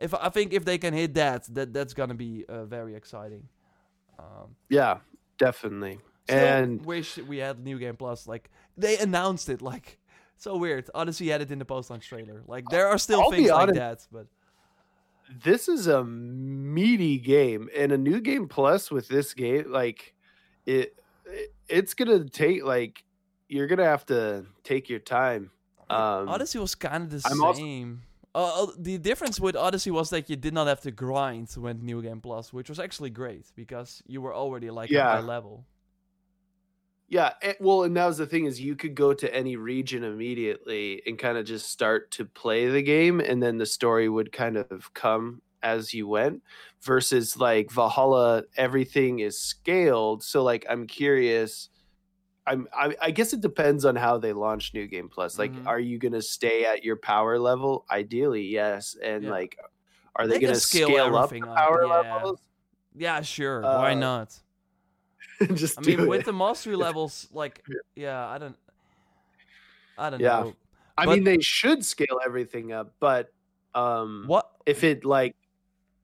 [0.00, 2.96] if I think if they can hit that, that that's going to be uh, very
[2.96, 3.46] exciting.
[4.18, 4.98] Um, yeah,
[5.38, 6.00] definitely.
[6.28, 10.00] and wish we had New Game Plus like they announced it like
[10.36, 10.90] so weird.
[10.94, 12.42] Odyssey had it in the post launch trailer.
[12.46, 14.26] Like there are still I'll things like that, but
[15.42, 20.14] this is a meaty game and a new game plus with this game like
[20.66, 20.94] it,
[21.24, 23.04] it it's gonna take like
[23.48, 25.50] you're gonna have to take your time
[25.88, 28.02] um Odyssey was kind of the I'm same.
[28.34, 31.84] Uh, uh, the difference with Odyssey was that you did not have to grind when
[31.84, 35.06] New Game Plus, which was actually great because you were already like at Yeah.
[35.08, 35.64] high level.
[37.08, 40.04] Yeah it, well and that was the thing is you could go to any region
[40.04, 44.32] immediately and kind of just start to play the game and then the story would
[44.32, 46.42] kind of come as you went
[46.82, 51.70] versus like valhalla everything is scaled so like i'm curious
[52.46, 55.38] I'm, I, I guess it depends on how they launch New Game Plus.
[55.38, 55.66] Like, Mhm.
[55.66, 57.86] are you gonna stay at your power level?
[57.90, 58.96] Ideally, yes.
[59.02, 59.30] And Yeah.
[59.30, 59.56] like,
[60.16, 62.26] are they, They gonna scale scale, up up, power yeah.
[62.26, 62.42] levels?
[62.94, 63.66] Yeah, sure.
[63.68, 64.43] Why Uh, not?
[65.54, 66.26] Just I mean, with it.
[66.26, 67.62] the mastery levels, like,
[67.96, 68.56] yeah, I don't,
[69.98, 70.40] I don't Yeah.
[70.40, 70.54] know.
[70.96, 73.32] I but- mean, they should scale everything up, but
[73.74, 75.34] um, What if it like,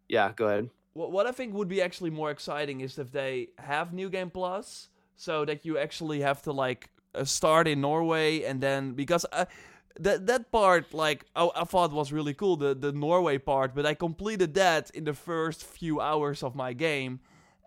[0.08, 0.70] yeah, go ahead.
[0.94, 4.30] what what I think would be actually more exciting is if they have New Game
[4.30, 9.24] Plus, so that you actually have to like uh, start in Norway and then because
[9.32, 9.46] I,
[10.00, 13.86] that that part like I, I thought was really cool the the Norway part, but
[13.86, 17.20] I completed that in the first few hours of my game.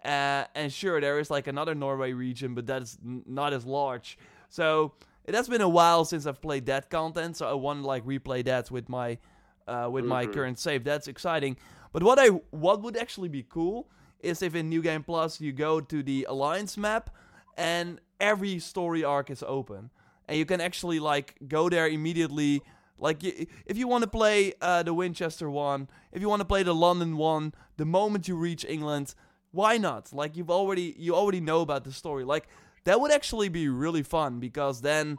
[0.03, 4.17] Uh, and sure, there is like another Norway region, but that's n- not as large.
[4.49, 4.93] So
[5.25, 8.05] it has been a while since I've played that content, so I want to like
[8.05, 9.17] replay that with my
[9.65, 10.33] uh, with my Mhm.
[10.33, 10.83] current save.
[10.83, 11.55] That's exciting.
[11.93, 13.87] But what I what would actually be cool
[14.19, 17.09] is if in New Game Plus you go to the Alliance map
[17.57, 19.89] and every story arc is open,
[20.27, 22.61] and you can actually like go there immediately.
[22.99, 26.63] Like if you want to play uh, the Winchester one, if you want to play
[26.63, 29.15] the London one, the moment you reach England,
[29.53, 30.11] why not?
[30.11, 32.25] Like you've already you already know about the story.
[32.25, 32.47] Like
[32.83, 35.17] that would actually be really fun because then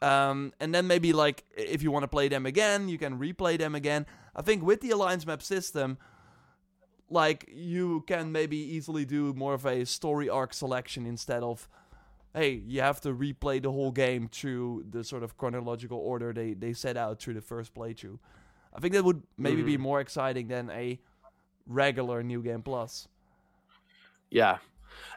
[0.00, 3.58] um, and then maybe like if you want to play them again, you can replay
[3.58, 4.06] them again.
[4.34, 5.98] I think with the alliance map system,
[7.10, 11.68] like you can maybe easily do more of a story arc selection instead of
[12.34, 16.54] hey, you have to replay the whole game through the sort of chronological order they,
[16.54, 18.18] they set out through the first playthrough.
[18.74, 19.80] I think that would maybe be Mhm.
[19.80, 20.98] more exciting than a
[21.66, 23.06] regular New Game Plus.
[24.32, 24.58] Yeah,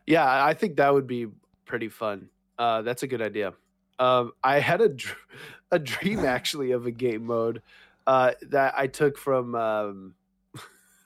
[0.06, 1.28] yeah, I think that would be
[1.66, 2.30] pretty fun.
[2.60, 3.54] Uh, that's a good idea.
[3.98, 5.18] Um, I had a dr-
[5.72, 7.62] a dream actually of a game mode
[8.08, 10.16] uh, that I took from um,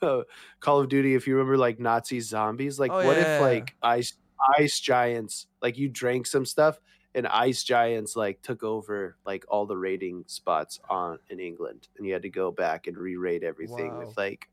[0.00, 1.14] Call of Duty.
[1.14, 2.78] If you remember, like Nazi zombies.
[2.78, 4.14] Like, Oh, what yeah, if yeah, like ice
[4.58, 5.46] ice giants?
[5.62, 6.80] Like you drank some stuff,
[7.14, 12.06] and ice giants like took over like all the rating spots on in England, and
[12.06, 13.98] you had to go back and re-rate everything Wow.
[14.06, 14.48] with like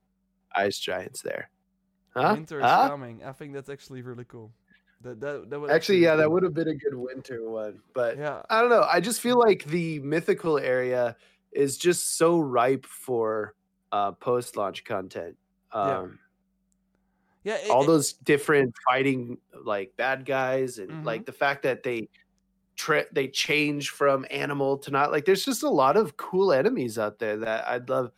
[0.56, 1.50] ice giants there.
[2.18, 2.34] Huh?
[2.34, 2.90] Winter is Huh?
[2.90, 3.24] coming.
[3.24, 4.52] I think that's actually really cool.
[5.02, 7.80] That that, that would Actually, be yeah, that would have been a good winter one.
[7.94, 8.82] But Yeah, I don't know.
[8.92, 11.16] I just feel like the mythical area
[11.52, 13.54] is just so ripe for
[13.92, 15.38] uh, post launch content.
[15.74, 16.00] Yeah.
[16.00, 16.20] Um,
[17.44, 17.56] yeah.
[17.58, 21.06] it- all it- those different fighting like bad guys and Mhm.
[21.06, 22.10] like the fact that they
[22.76, 26.98] tra- they change from animal to not like there's just a lot of cool enemies
[27.00, 28.12] out there that I'd love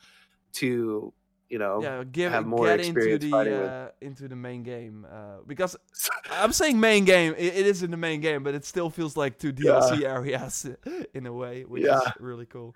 [0.53, 1.13] to
[1.49, 5.38] you know yeah, give have more get into the uh, into the main game uh,
[5.47, 5.75] because
[6.31, 7.33] I'm saying main game.
[7.38, 10.67] It, it is in the main game, but it still feels like two DLC areas
[11.13, 12.75] in a way, which is really cool.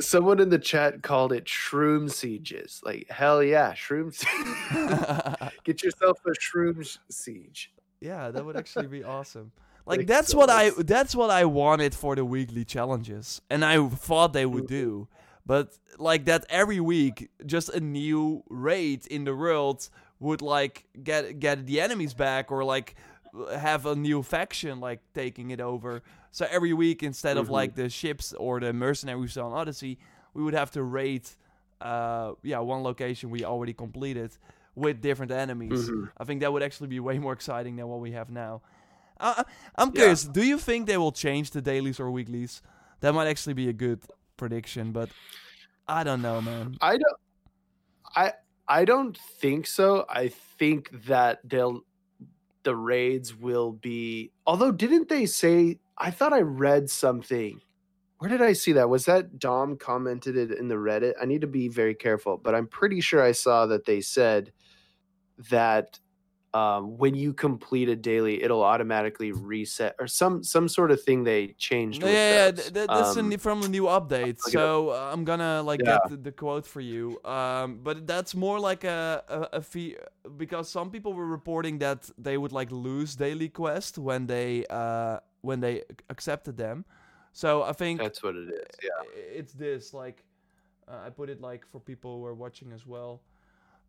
[0.00, 4.10] someone in the chat called it shroom sieges like hell yeah shroom
[5.64, 7.72] get yourself a shroom siege
[8.04, 9.50] yeah, that would actually be awesome.
[9.86, 14.32] Like that's what I that's what I wanted for the weekly challenges, and I thought
[14.32, 15.08] they would do.
[15.46, 19.88] But like that every week, just a new raid in the world
[20.20, 22.94] would like get get the enemies back or like
[23.58, 26.02] have a new faction like taking it over.
[26.30, 27.50] So every week instead of Mhm.
[27.50, 29.98] like the ships or the mercenaries on Odyssey,
[30.34, 31.28] we would have to raid
[31.80, 34.30] uh, yeah, one location we already completed
[34.74, 35.90] with different enemies.
[35.90, 36.10] Mhm.
[36.16, 38.62] I think that would actually be way more exciting than what we have now.
[39.20, 39.44] Uh,
[39.76, 39.94] I'm Yeah.
[40.00, 40.24] curious.
[40.24, 42.62] Do you think they will change the dailies or weeklies?
[43.00, 44.00] That might actually be a good
[44.44, 45.08] prediction, but
[45.88, 46.76] I don't know, man.
[46.82, 47.20] I don't.
[48.14, 48.32] I
[48.68, 50.04] I don't think so.
[50.10, 51.80] I think that they'll
[52.62, 54.32] the raids will be.
[54.46, 55.78] Although, didn't they say?
[55.96, 57.60] I thought I read something.
[58.18, 58.90] Where did I see that?
[58.90, 61.14] Was that Dom commented it in the Reddit?
[61.20, 64.52] I need to be very careful, but I'm pretty sure I saw that they said
[65.50, 65.98] that
[66.54, 71.24] um, when you complete a daily, it'll automatically reset or some some sort of thing
[71.24, 72.00] they changed.
[72.02, 74.38] Yeah, with yeah, th- th- that's Um, from the new update.
[74.38, 75.98] So uh, I'm gonna like Yeah.
[75.98, 77.18] get the, the quote for you.
[77.24, 79.96] Um, but that's more like a a, a fee
[80.36, 85.18] because some people were reporting that they would like lose daily quest when they uh
[85.42, 86.84] when they accepted them.
[87.32, 88.66] So I think that's what it is.
[88.82, 89.38] Yeah.
[89.40, 90.22] it's this like
[90.86, 93.20] uh, I put it like for people who are watching as well.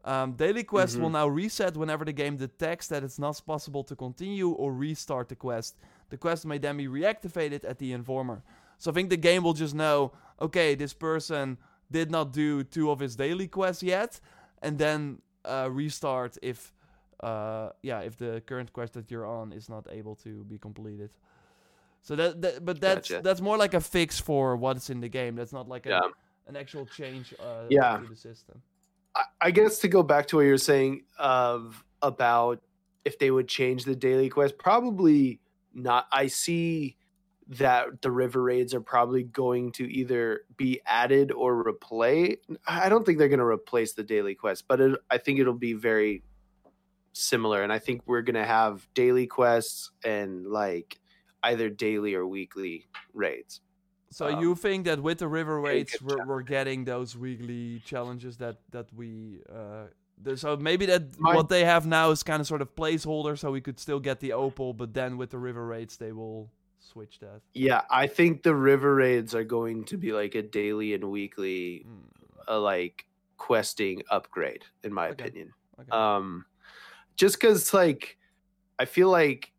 [0.06, 1.14] Um, daily quest will Mhm.
[1.14, 5.36] now reset whenever the game detects that it's not possible to continue or restart the
[5.36, 5.76] quest.
[6.10, 8.44] The quest may then be reactivated at the informer.
[8.78, 11.58] So I think the game will just know, okay, this person
[11.90, 14.20] did not do two of his daily quests yet,
[14.62, 16.72] and then uh, restart if,
[17.22, 21.10] uh, yeah, if the current quest that you're on is not able to be completed.
[22.02, 23.24] So that, that but that's Gotcha.
[23.24, 25.36] that's more like a fix for what's in the game.
[25.36, 26.02] That's not like a, Yeah.
[26.48, 27.98] an actual change uh, Yeah.
[27.98, 28.62] to the system.
[29.42, 32.62] I- guess to go back to what you're saying of about
[33.04, 35.40] if they would change the daily quest, probably
[35.74, 36.08] not.
[36.12, 36.98] I see
[37.48, 42.38] that the river raids are probably going to either be added or replace.
[42.68, 45.54] I don't think they're going to replace the daily quest, but it, I think it'll
[45.54, 46.24] be very
[47.14, 47.62] similar.
[47.62, 51.00] And I think we're going to have daily quests and like
[51.44, 53.62] either daily or weekly raids.
[54.10, 57.80] So Um, you think that with the river yeah, raids, we're, we're getting those weekly
[57.86, 59.42] challenges that that we.
[59.50, 59.88] Uh,
[60.24, 63.38] th- so maybe that My- what they have now is kind of sort of placeholder,
[63.38, 66.50] so we could still get the opal, but then with the river raids, they will
[66.80, 67.42] switch that.
[67.54, 71.86] Yeah, I think the river raids are going to be like a daily and weekly
[71.88, 72.10] Mm,
[72.48, 73.06] a like
[73.38, 75.26] questing upgrade in my Okay.
[75.26, 75.90] opinion okay.
[75.92, 76.46] um
[77.18, 78.18] just because like
[78.80, 79.52] i feel like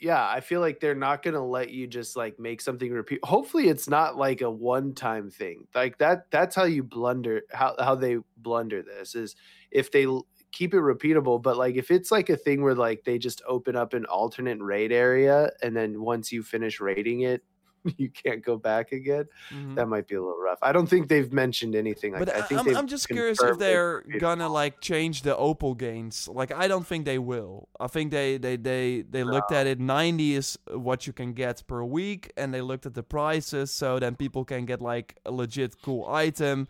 [0.00, 3.68] yeah i feel like they're not gonna let you just like make something repeat hopefully
[3.68, 8.18] it's not like a one-time thing like that that's how you blunder how, how they
[8.36, 9.36] blunder this is
[9.70, 10.06] if they
[10.52, 13.76] keep it repeatable but like if it's like a thing where like they just open
[13.76, 17.42] up an alternate raid area and then once you finish raiding it
[17.96, 19.74] you can't go back again Mhm.
[19.76, 20.58] that might be a little rough.
[20.62, 22.36] I don't think they've mentioned anything like But that.
[22.36, 26.28] I I think I'm, I'm just curious if they're gonna like change the opal gains.
[26.28, 27.68] Like I don't think they will.
[27.78, 29.78] I think they they they they looked at it.
[29.80, 33.98] Ninety is what you can get per week, and they looked at the prices, so
[33.98, 36.66] then people can get like a legit cool item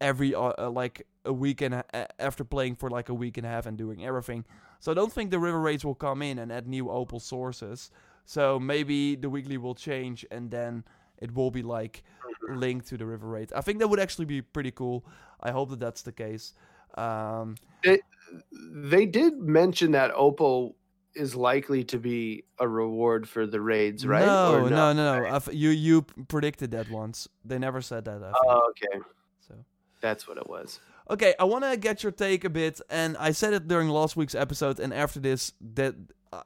[0.00, 3.36] every uh, uh, like a week and a, a- after playing for like a week
[3.36, 4.44] and a half and doing everything.
[4.80, 7.90] So I don't think the river raids will come in and add new opal sources.
[8.28, 10.84] So maybe the weekly will change, and then
[11.16, 12.02] it will be like
[12.46, 13.54] linked to the river raid.
[13.56, 15.06] I think that would actually be pretty cool.
[15.40, 16.52] I hope that that's the case.
[16.94, 20.76] Um, They did mention that Opal
[21.14, 24.26] is likely to be a reward for the raids, right?
[24.26, 25.26] No, Or no, no, no.
[25.26, 27.28] I f- you you predicted that once.
[27.46, 28.20] They never said that.
[28.22, 29.00] Oh, okay.
[29.40, 29.54] so
[30.02, 30.80] That's what it was.
[31.08, 34.16] okay, I want to get your take a bit, and I said it during last
[34.16, 35.94] week's episode, and after this, that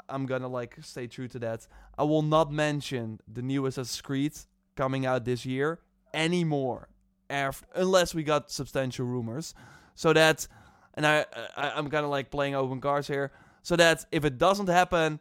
[0.09, 1.67] I'm gonna like stay true to that.
[1.99, 4.33] I will not mention the new Assassin's Creed
[4.77, 5.81] coming out this year
[6.15, 6.89] anymore,
[7.29, 9.55] after unless we got substantial rumors.
[9.95, 10.47] So that,
[10.95, 13.33] and I, I I'm kind of like playing open cards here.
[13.63, 15.21] So that if it doesn't happen,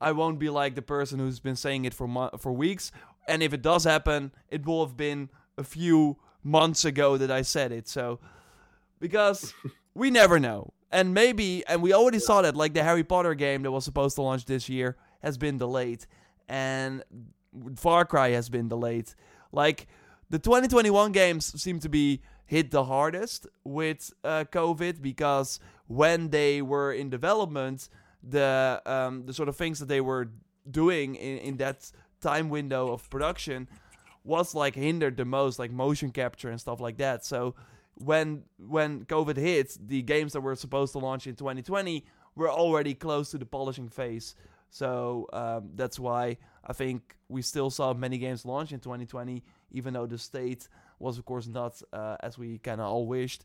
[0.00, 2.92] I won't be like the person who's been saying it for mo- for weeks.
[3.26, 7.42] And if it does happen, it will have been a few months ago that I
[7.42, 7.88] said it.
[7.88, 8.20] So
[9.00, 9.54] because
[9.94, 10.72] we never know.
[10.90, 14.16] And maybe, and we already saw that, like the Harry Potter game that was supposed
[14.16, 16.06] to launch this year has been delayed,
[16.48, 17.02] and
[17.76, 19.12] Far Cry has been delayed.
[19.52, 19.86] Like
[20.30, 26.62] the 2021 games seem to be hit the hardest with uh, COVID because when they
[26.62, 27.88] were in development,
[28.22, 30.30] the um, the sort of things that they were
[30.70, 31.90] doing in, in that
[32.20, 33.68] time window of production
[34.24, 37.24] was like hindered the most, like motion capture and stuff like that.
[37.24, 37.54] So
[37.98, 42.04] when when COVID hit, the games that were supposed to launch in 2020
[42.36, 44.34] were already close to the polishing phase.
[44.70, 49.42] So um, that's why I think we still saw many games launch in 2020,
[49.72, 50.68] even though the state
[50.98, 53.44] was of course not uh, as we kind of all wished.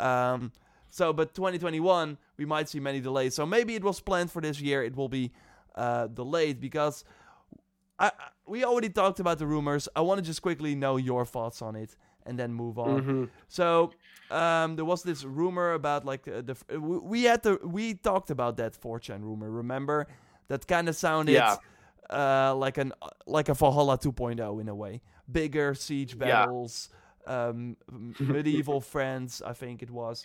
[0.00, 0.52] Um,
[0.88, 3.34] so, but 2021 we might see many delays.
[3.34, 4.82] So maybe it was planned for this year.
[4.82, 5.32] It will be
[5.74, 7.04] uh, delayed because
[7.98, 8.12] I-
[8.46, 9.88] we already talked about the rumors.
[9.94, 11.96] I want to just quickly know your thoughts on it.
[12.26, 13.02] And then move on.
[13.02, 13.28] Mhm.
[13.48, 13.92] So
[14.30, 17.94] um, there was this rumor about like uh, the f- we we had to we
[17.94, 19.50] talked about that 4chan rumor.
[19.50, 20.06] Remember
[20.48, 21.56] that kind of sounded Yeah.
[22.10, 22.92] uh, like an
[23.26, 25.00] like a Valhalla 2.0 in a way.
[25.30, 26.18] Bigger siege Yeah.
[26.46, 26.88] battles,
[27.26, 27.76] um,
[28.20, 29.42] medieval France.
[29.44, 30.22] I think it was.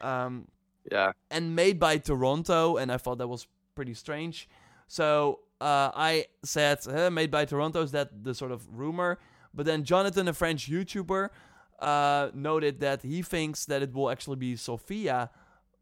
[0.00, 0.48] Um,
[0.92, 1.12] Yeah.
[1.30, 4.48] and made by Toronto, and I thought that was pretty strange.
[4.88, 9.18] So uh, I said, eh, made by Toronto, is that the sort of rumor?
[9.56, 11.30] But then Jonathan, a French YouTuber,
[11.80, 15.30] uh, noted that he thinks that it will actually be Sofia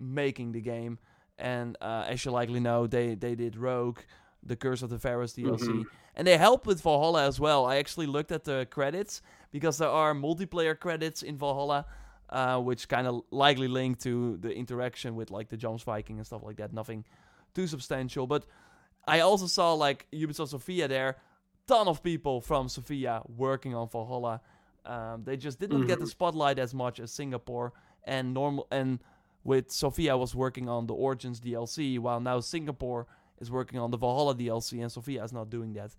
[0.01, 0.99] making the game.
[1.39, 3.99] And uh, as you likely know, they, they did Rogue,
[4.43, 5.67] The Curse of the Pharaohs DLC.
[5.69, 5.85] Mhm.
[6.17, 7.67] And they helped with Valhalla as well.
[7.67, 9.21] I actually looked at the credits
[9.51, 11.87] because there are multiplayer credits in Valhalla,
[12.31, 16.43] uh, which kind of likely link to the interaction with like the Jomsviking and stuff
[16.45, 16.73] like that.
[16.73, 17.05] Nothing
[17.55, 18.45] too substantial, but
[19.07, 21.17] I also saw like Ubisoft Sofia there,
[21.67, 24.41] ton of people from Sofia working on Valhalla.
[24.85, 26.11] Um, they just didn't get the Mhm.
[26.11, 27.73] spotlight as much as Singapore
[28.05, 28.99] and normal and
[29.45, 33.07] with Sofia was working on the Origins DLC, while now Singapore
[33.39, 35.95] is working on the Valhalla DLC, and Sofia is not doing that.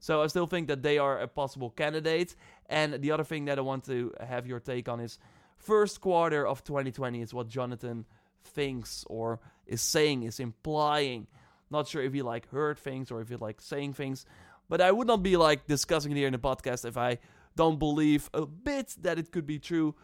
[0.00, 2.34] So I still think that they are a possible candidate.
[2.66, 5.18] And the other thing that I want to have your take on is
[5.56, 8.06] first quarter of 2020 is what Jonathan
[8.44, 11.26] thinks or is saying, is implying.
[11.70, 14.24] Not sure if he like heard things or if he like saying things,
[14.68, 17.18] but I would not be like discussing it here in the podcast if I
[17.56, 19.94] don't believe a bit that it could be true.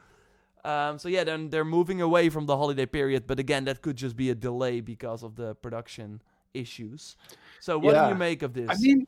[0.65, 3.97] Um, so yeah, then they're moving away from the holiday period, but again, that could
[3.97, 6.23] just be a delay because of the production
[6.55, 7.17] issues.
[7.61, 8.71] So what do you make of this?
[8.71, 9.07] I mean,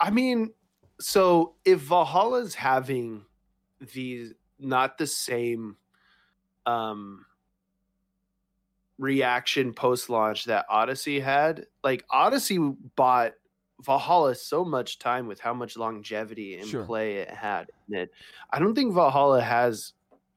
[0.00, 0.52] I mean,
[1.00, 3.24] so if Valhalla's having
[3.92, 5.76] these not the same
[6.66, 7.24] um
[8.98, 12.58] reaction post launch that Odyssey had, like Odyssey
[12.96, 13.34] bought
[13.82, 16.84] Valhalla so much time with how much longevity and Sure.
[16.84, 18.10] play it had in it.
[18.50, 19.92] I don't think Valhalla has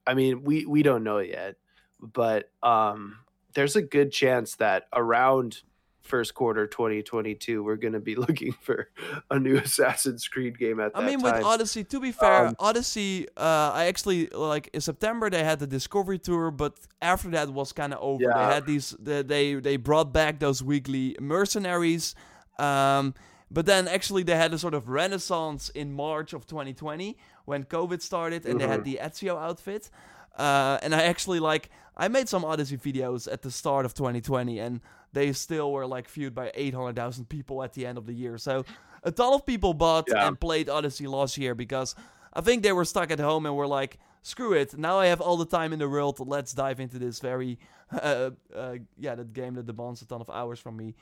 [0.06, 1.56] I mean, we we don't know yet,
[2.00, 3.18] but um
[3.54, 5.62] there's a good chance that around
[6.00, 8.90] first quarter 2022 we're going to be looking for
[9.30, 11.34] a new Assassin's Creed game at that I mean, time.
[11.36, 15.60] with Odyssey, to be fair, Um, Odyssey, uh, I actually like in September they had
[15.60, 18.24] the Discovery tour, but after that was kind of over.
[18.24, 22.16] They had these, they they brought back those weekly mercenaries,
[22.58, 23.14] um,
[23.52, 28.00] but then actually they had a sort of renaissance in March of 2020 when COVID
[28.00, 29.90] started, and they had the Ezio outfit.
[30.36, 34.58] Uh, and I actually like I made some Odyssey videos at the start of 2020,
[34.58, 34.80] and
[35.12, 38.38] they still were like viewed by 800,000 people at the end of the year.
[38.38, 38.64] So
[39.02, 40.26] a ton of people bought Yeah.
[40.26, 41.94] and played Odyssey last year because
[42.32, 45.20] I think they were stuck at home and were like, screw it, now I have
[45.20, 46.18] all the time in the world.
[46.26, 47.58] Let's dive into this very,
[47.92, 50.94] uh, uh, yeah, that game that demands a ton of hours from me.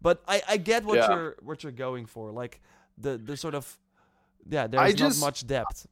[0.00, 1.14] But I, I get what Yeah.
[1.14, 2.60] you're what you're going for, like
[2.98, 3.78] the the sort of
[4.48, 4.66] yeah.
[4.66, 5.86] There's just- not much depth.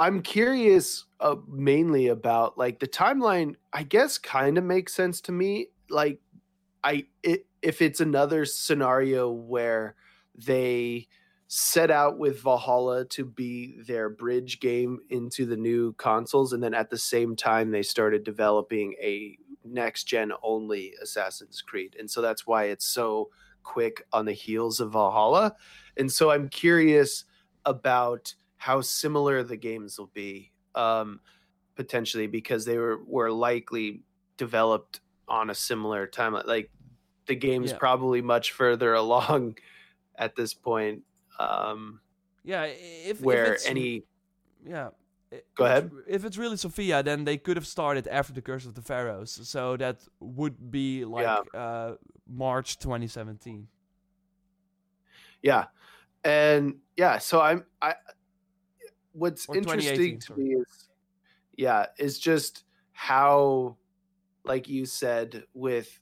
[0.00, 3.56] I'm curious uh, mainly about like the timeline.
[3.72, 5.68] I guess kind of makes sense to me.
[5.90, 6.20] Like,
[6.84, 9.96] I it, if it's another scenario where
[10.36, 11.08] they
[11.48, 16.74] set out with Valhalla to be their bridge game into the new consoles, and then
[16.74, 19.36] at the same time they started developing a
[19.72, 23.30] next gen only Assassin's Creed, and so that's why it's so
[23.62, 25.54] quick on the heels of Valhalla.
[25.96, 27.24] And so I'm curious
[27.64, 31.20] about how similar the games will be um,
[31.76, 34.02] potentially because they were were likely
[34.36, 36.46] developed on a similar timeline.
[36.46, 36.70] Like
[37.26, 37.78] the game's Yeah.
[37.78, 39.58] probably much further along
[40.16, 41.02] at this point.
[41.38, 42.00] Um,
[42.44, 44.04] Yeah, if if where it's- any
[44.66, 44.90] yeah.
[45.54, 45.90] Go ahead.
[46.06, 49.38] If it's really Sofia, then they could have started after the Curse of the Pharaohs,
[49.48, 51.92] so that would be like uh,
[52.26, 53.68] March 2017.
[55.42, 55.66] yeah,
[56.24, 57.94] and yeah, so I'm I.
[59.12, 60.88] What's Or interesting to me is,
[61.56, 63.76] yeah, is just how,
[64.44, 65.98] like you said, with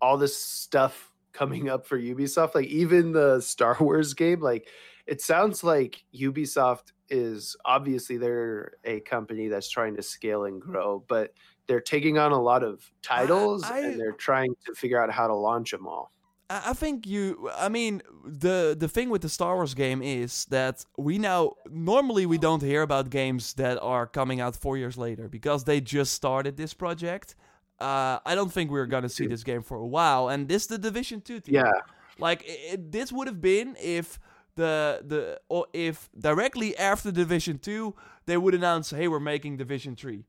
[0.00, 4.68] all this stuff coming up for Ubisoft, like even the Star Wars game, like
[5.06, 11.04] it sounds like Ubisoft is obviously they're a company that's trying to scale and grow,
[11.08, 11.32] but
[11.66, 15.26] they're taking on a lot of titles I- and they're trying to figure out how
[15.26, 16.12] to launch them all.
[16.48, 17.50] I think you.
[17.56, 22.24] I mean, the the thing with the Star Wars game is that we now normally
[22.24, 26.12] we don't hear about games that are coming out four years later because they just
[26.12, 27.34] started this project.
[27.80, 30.78] Uh, I don't think we're gonna see this game for a while, and this the
[30.78, 31.56] Division Two team.
[31.56, 31.72] Yeah.
[32.20, 34.20] Like it, this would have been if
[34.56, 37.94] the the or if directly after Division Two
[38.26, 40.24] they would announce, "Hey, we're making Division Three.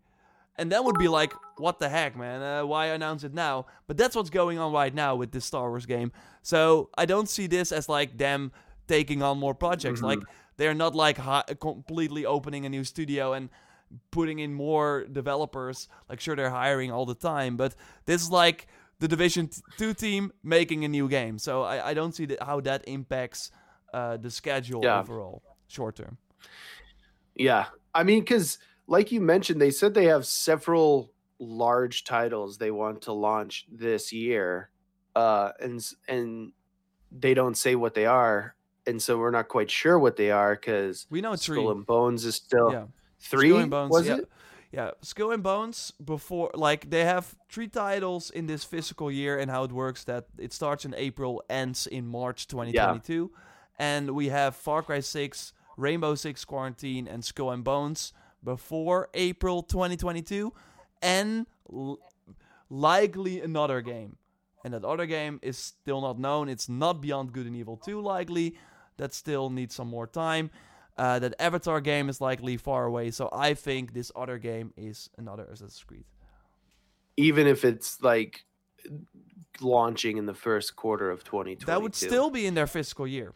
[0.59, 2.41] and that would be like, "What the heck, man?
[2.41, 5.69] Uh, why announce it now?" But that's what's going on right now with this Star
[5.69, 6.11] Wars game.
[6.41, 8.51] So I don't see this as like them
[8.87, 10.01] taking on more projects.
[10.01, 10.03] Mhm.
[10.11, 10.19] Like
[10.57, 13.49] They're not like hi- completely opening a new studio and
[14.09, 15.87] putting in more developers.
[16.09, 17.75] Like, sure, they're hiring all the time, but
[18.05, 18.65] this is like
[18.99, 21.37] the Division t- 2 team making a new game.
[21.37, 23.51] So I, I don't see that how that impacts
[23.93, 24.99] uh, the schedule Yeah.
[24.99, 26.17] overall, short term.
[27.35, 27.65] Yeah.
[27.93, 28.57] I mean, because
[28.87, 34.11] like you mentioned, they said they have several large titles they want to launch this
[34.11, 34.69] year.
[35.15, 36.51] Uh, and and
[37.11, 38.55] they don't say what they are.
[38.85, 41.57] And so we're not quite sure what they are because We know three.
[41.57, 42.85] Skull and Bones is still yeah.
[43.19, 43.49] three.
[43.49, 44.17] Skull and Bones, was yeah.
[44.17, 44.29] it?
[44.71, 49.49] Yeah, Skull and Bones before like they have three titles in this fiscal year and
[49.49, 53.31] how it works that it starts in April, ends in March 2022.
[53.77, 58.13] And we have Far Cry 6, Rainbow Six Quarantine and Skull and Bones
[58.43, 60.53] before April 2022
[61.01, 61.99] and l-
[62.69, 64.17] likely another game.
[64.63, 66.49] And that other game is still not known.
[66.49, 68.57] It's not Beyond Good and Evil 2 likely.
[68.97, 70.49] That still needs some more time.
[70.97, 75.11] Uh, that Avatar game is likely far away, so I think this other game is
[75.15, 76.05] another Assassin's Creed.
[77.15, 78.45] Even if it's like
[79.61, 81.65] launching in the first quarter of 2022.
[81.67, 83.33] That would still be in their fiscal year.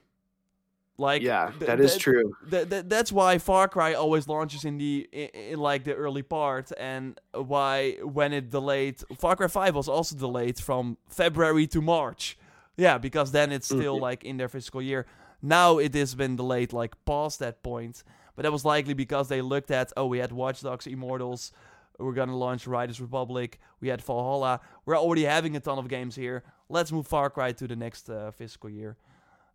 [0.97, 2.33] Like yeah, th- that is th- true.
[2.49, 6.21] th- th- that's why Far Cry always launches in the in, in like the early
[6.21, 11.81] part, and why when it delayed, Far Cry Five was also delayed from February to
[11.81, 12.37] March.
[12.77, 14.01] Yeah, because then it's still Mhm.
[14.01, 15.05] like in their fiscal year.
[15.41, 18.03] Now it has been delayed like past that point,
[18.35, 21.51] but that was likely because they looked at oh we had Watch Dogs Immortals,
[21.97, 26.15] we're gonna launch Riders Republic, we had Valhalla, we're already having a ton of games
[26.15, 26.43] here.
[26.69, 28.97] Let's move Far Cry to the next uh, fiscal year,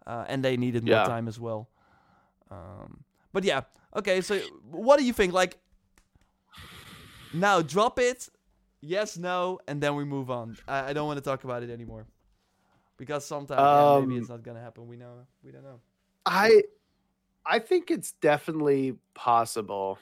[0.07, 1.07] uh, and they needed more Yeah.
[1.07, 1.69] time as well.
[2.51, 3.63] Um, but yeah,
[3.95, 4.21] okay.
[4.21, 4.39] So
[4.71, 5.33] what do you think?
[5.33, 5.59] Like
[7.33, 8.29] now, drop it.
[8.81, 10.57] Yes, no, and then we move on.
[10.69, 12.07] I, I don't want to talk about it anymore
[12.97, 14.87] because sometimes yeah, maybe Um, it's not gonna happen.
[14.87, 15.27] We know.
[15.43, 15.81] We don't know.
[16.25, 16.63] I
[17.45, 19.99] I think it's definitely possible.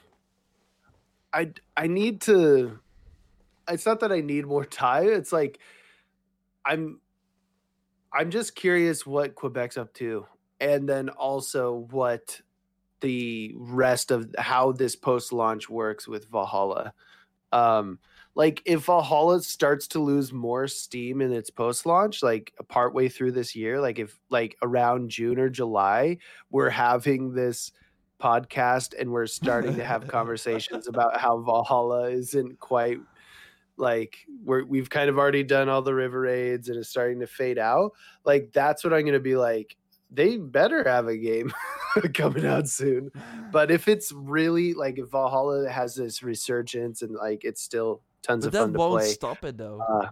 [1.32, 2.78] I I need to
[3.68, 5.08] it's not that I need more time.
[5.08, 5.58] It's like
[6.64, 7.00] I'm
[8.14, 10.26] I'm just curious what Quebec's up to
[10.60, 12.40] and then also what
[13.00, 16.92] the rest of how this post launch works with Valhalla.
[17.52, 17.98] Um
[18.36, 23.32] like if Valhalla starts to lose more steam in its post launch, like partway through
[23.32, 26.18] this year, like if like around June or July,
[26.50, 27.70] we're having this
[28.20, 32.98] podcast and we're starting to have conversations about how Valhalla isn't quite
[33.76, 37.26] like we're we've kind of already done all the river raids and it's starting to
[37.26, 37.92] fade out.
[38.24, 39.76] Like that's what I'm gonna be like.
[40.10, 41.52] They better have a game
[42.14, 43.10] coming out soon.
[43.50, 48.44] But if it's really like if Valhalla has this resurgence and like it's still tons
[48.44, 49.08] but of that fun to won't play.
[49.08, 49.80] stop it though.
[49.80, 50.10] Uh,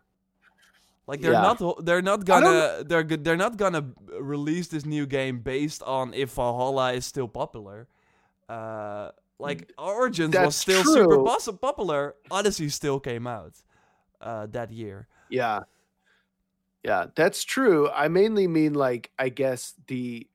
[1.06, 1.54] like they're yeah.
[1.58, 3.90] not they're not gonna they're go- they're not gonna
[4.20, 7.88] release this new game based on if Valhalla is still popular.
[8.48, 9.10] Uh,
[9.42, 11.24] like Origins was That's still super true.
[11.24, 12.14] pos- popular.
[12.30, 13.52] Odyssey still came out
[14.20, 15.08] uh, that year.
[15.28, 15.60] Yeah.
[16.84, 17.88] Yeah, that's true.
[17.90, 20.26] I mainly mean like I guess the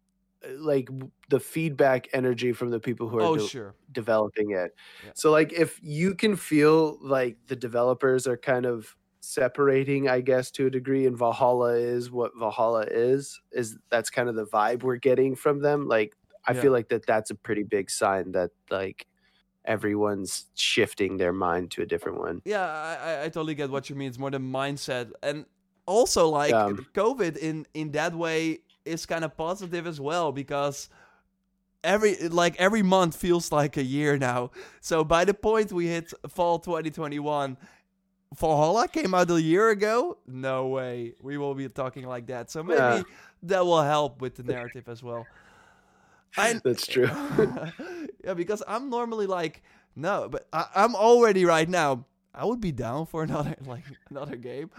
[0.45, 0.89] uh, like
[1.29, 3.75] the feedback energy from the people who are Oh de- sure.
[3.91, 4.73] developing it.
[5.03, 5.11] Yeah.
[5.13, 10.49] So like if you can feel like the developers are kind of separating, I guess
[10.51, 14.83] to a degree, and Valhalla is what Valhalla is, is that's kind of the vibe
[14.83, 15.87] we're getting from them.
[15.89, 16.15] Like
[16.47, 16.61] I Yeah.
[16.61, 19.05] feel like that that's a pretty big sign that like
[19.65, 22.41] everyone's shifting their mind to a different one.
[22.45, 24.07] Yeah, I, I, I totally get what you mean.
[24.09, 25.45] It's more the mindset, and
[25.85, 26.69] also like Yeah.
[26.93, 30.89] COVID in in that way is kind of positive as well because
[31.83, 34.51] every like every month feels like a year now.
[34.81, 37.57] So by the point we hit fall 2021,
[38.35, 40.17] Valhalla came out a year ago.
[40.27, 42.49] No way, we will be talking like that.
[42.51, 43.03] So maybe Yeah.
[43.43, 45.25] that will help with the narrative as well.
[46.37, 47.09] I, That's true.
[48.23, 49.63] yeah, because I'm normally like,
[49.95, 52.05] no, but I, I'm already right now.
[52.33, 54.69] I would be down for another like another game.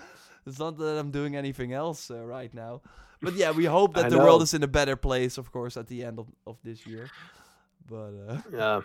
[0.47, 2.81] It's not that I'm doing anything else uh, right now,
[3.21, 5.77] but yeah, we hope that I the world is in a better place, of course,
[5.77, 7.11] at the end of, of this year.
[7.89, 8.81] But uh, Yeah,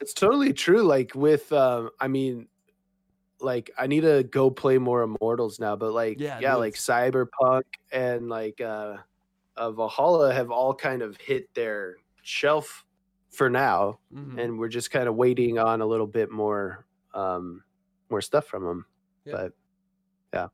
[0.00, 0.82] it's totally true.
[0.82, 2.48] Like with, um, I mean,
[3.40, 5.74] like I need to go play more Immortals now.
[5.76, 6.74] But like, Yeah, yeah, like.
[6.74, 8.98] Cyberpunk and like uh,
[9.56, 12.84] uh, Valhalla have all kind of hit their shelf
[13.30, 14.38] for now, mhm.
[14.42, 17.62] and we're just kind of waiting on a little bit more, um,
[18.10, 18.86] more stuff from them.
[19.24, 19.32] Yeah.
[19.32, 19.52] But
[20.34, 20.48] yeah,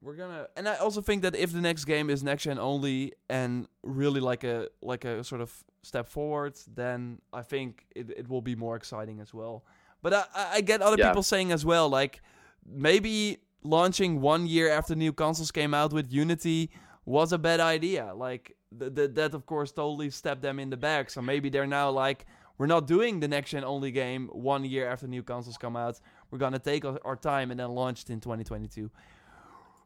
[0.00, 3.12] we're gonna, and I also think that if the next game is next gen only
[3.28, 5.52] and really like a like a sort of
[5.82, 9.64] step forward, then I think it, it will be more exciting as well.
[10.02, 11.08] But I, I I get other Yeah.
[11.08, 12.20] people saying as well, like
[12.64, 16.70] maybe launching one year after new consoles came out with Unity
[17.04, 18.12] was a bad idea.
[18.14, 21.10] Like th- th- that of course totally stepped them in the back.
[21.10, 22.26] So maybe they're now like,
[22.58, 26.00] we're not doing the next gen only game one year after new consoles come out.
[26.30, 28.90] We're gonna take our, our time and then launch it in 2022.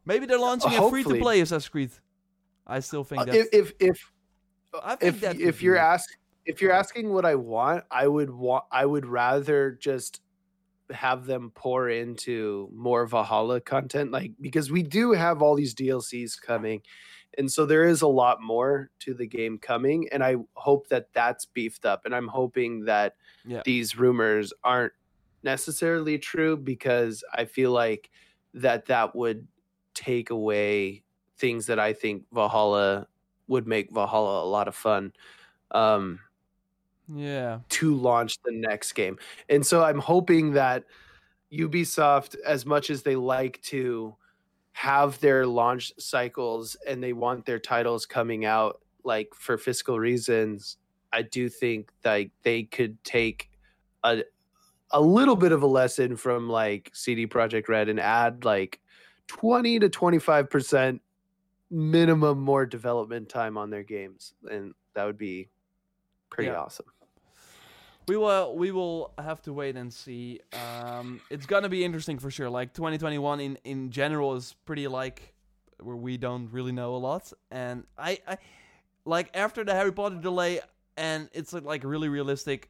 [0.05, 1.91] Maybe they're launching a free to play Assassin's Creed.
[2.65, 4.13] I still think Uh, if if if
[4.83, 5.79] I think if that if you're it.
[5.79, 6.09] ask
[6.45, 10.21] if you're asking what I want, I would want I would rather just
[10.89, 16.39] have them pour into more Valhalla content, like because we do have all these DLCs
[16.41, 16.81] coming,
[17.37, 21.13] and so there is a lot more to the game coming, and I hope that
[21.13, 23.15] that's beefed up, and I'm hoping that
[23.45, 23.61] Yeah.
[23.65, 24.93] these rumors aren't
[25.43, 28.09] necessarily true because I feel like
[28.53, 29.47] that that would
[29.93, 31.03] take away
[31.37, 33.07] things that I think Valhalla
[33.47, 35.13] would make Valhalla a lot of fun
[35.71, 36.19] um,
[37.13, 37.59] yeah.
[37.69, 39.17] to launch the next game.
[39.47, 40.83] And so I'm hoping that
[41.53, 44.15] Ubisoft, as much as they like to
[44.77, 50.77] have their launch cycles and they want their titles coming out like for fiscal reasons,
[51.11, 53.49] I do think like they could take
[54.03, 54.23] a
[54.91, 58.81] a little bit of a lesson from like CD Projekt Red and add like
[59.27, 61.01] 20 to 25 percent
[61.71, 65.49] minimum more development time on their games, and that would be
[66.29, 66.61] pretty Yeah.
[66.61, 66.87] awesome.
[68.07, 70.39] We will we will have to wait and see.
[70.53, 72.49] Um, it's gonna be interesting for sure.
[72.49, 75.33] Like 2021 in in general is pretty like
[75.81, 78.37] where we don't really know a lot, and I I
[79.05, 80.61] like after the Harry Potter delay,
[80.95, 82.69] and it's like, really realistic.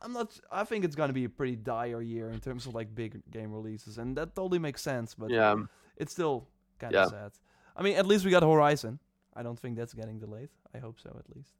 [0.00, 0.38] I'm not.
[0.50, 3.52] I think it's gonna be a pretty dire year in terms of like big game
[3.52, 5.14] releases, and that totally makes sense.
[5.14, 5.56] But Yeah,
[5.96, 6.46] it's still
[6.78, 7.18] kind of Yeah.
[7.18, 7.32] sad.
[7.76, 8.98] I mean, at least we got Horizon.
[9.34, 10.50] I don't think that's getting delayed.
[10.74, 11.52] I hope so, at least.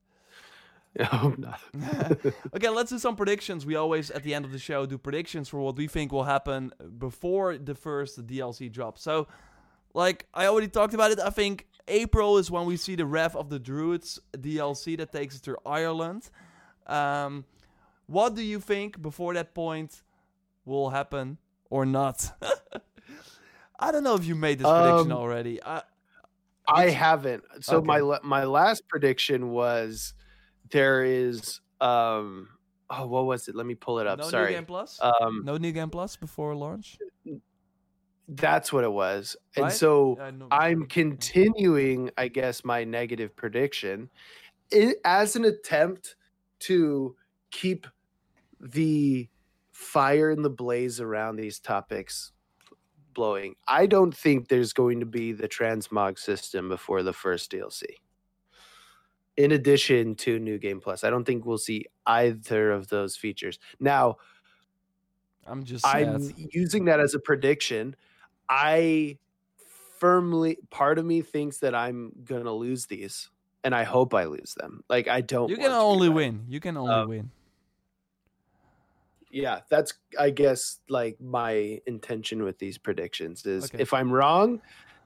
[1.01, 1.61] I hope not.
[2.55, 3.65] okay, let's do some predictions.
[3.65, 6.25] We always at the end of the show do predictions for what we think will
[6.25, 9.03] happen before the first DLC drops.
[9.03, 9.27] So,
[9.95, 13.35] like I already talked about it, I think April is when we see the Wrath
[13.35, 16.29] of the Druids DLC that takes us to Ireland.
[16.87, 17.45] Um,
[18.07, 20.03] what do you think before that point
[20.65, 21.39] will happen
[21.71, 22.31] or not?
[23.79, 25.63] I don't know if you made this prediction Um, already.
[25.63, 25.83] I,
[26.69, 27.43] I haven't.
[27.61, 28.03] So my Okay.
[28.03, 30.15] la- my last prediction was
[30.73, 32.49] there is um
[32.91, 33.55] oh what was it?
[33.55, 34.19] Let me pull it up.
[34.19, 34.51] no Sorry.
[34.51, 34.99] new game plus.
[35.01, 36.99] Um no new game plus before launch.
[38.29, 39.37] that's what it was.
[39.57, 44.11] And so Uh, no- I'm continuing, I guess, my negative prediction
[44.75, 46.17] i as an attempt
[46.61, 47.15] to
[47.51, 47.87] keep
[48.61, 49.29] the
[49.73, 52.33] fire and the blaze around these topics
[53.13, 53.55] blowing.
[53.69, 57.83] I don't think there's going to be the transmog system before the first DLC.
[59.37, 63.59] In addition to New Game Plus, I don't think we'll see either of those features.
[63.81, 64.17] Now,
[65.47, 66.07] I'm just sad.
[66.07, 67.97] I'm using that as a prediction.
[68.49, 69.19] I
[69.99, 73.31] firmly, part of me thinks that I'm gonna lose these,
[73.65, 74.85] and I hope I lose them.
[74.91, 75.49] Like I don't.
[75.49, 76.45] You can only win.
[76.49, 77.31] You can only Um, win.
[79.31, 83.79] Yeah, that's I guess like my intention with these predictions is Okay.
[83.81, 84.61] if I'm wrong,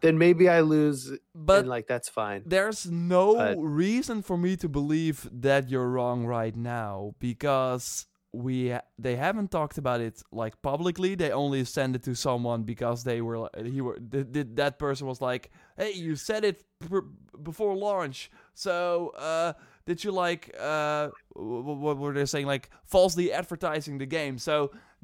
[0.06, 1.00] then maybe I lose,
[1.34, 2.40] But like that's fine.
[2.46, 2.82] there's
[3.16, 8.86] no but- reason for me to believe that you're wrong right now because we ha-
[9.06, 11.14] they haven't talked about it like publicly.
[11.22, 14.78] They only sent it to someone because they were li- he were th- th- that
[14.78, 15.44] person was like,
[15.80, 17.08] "Hey, you said it pr-
[17.50, 18.18] before launch,
[18.66, 18.76] so
[19.30, 19.52] uh,
[19.88, 20.42] did you like
[20.72, 24.54] uh, wh- wh- what were they saying like falsely advertising the game?" So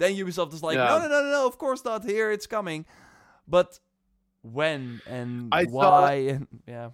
[0.00, 0.90] then Ubisoft is like, Yeah.
[0.92, 2.04] "No, no, no, no, no, of course not.
[2.04, 2.84] Here it's coming,"
[3.56, 3.68] but
[4.42, 5.70] when and I saw-
[6.00, 6.90] why and yeah.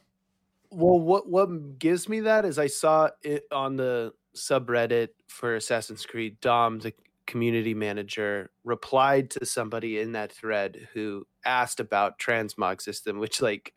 [0.70, 6.04] Well, what what gives me that is I saw it on the subreddit for Assassin's
[6.04, 6.40] Creed.
[6.40, 6.92] Dom, the
[7.26, 13.72] community manager, replied to somebody in that thread who asked about transmog system, which like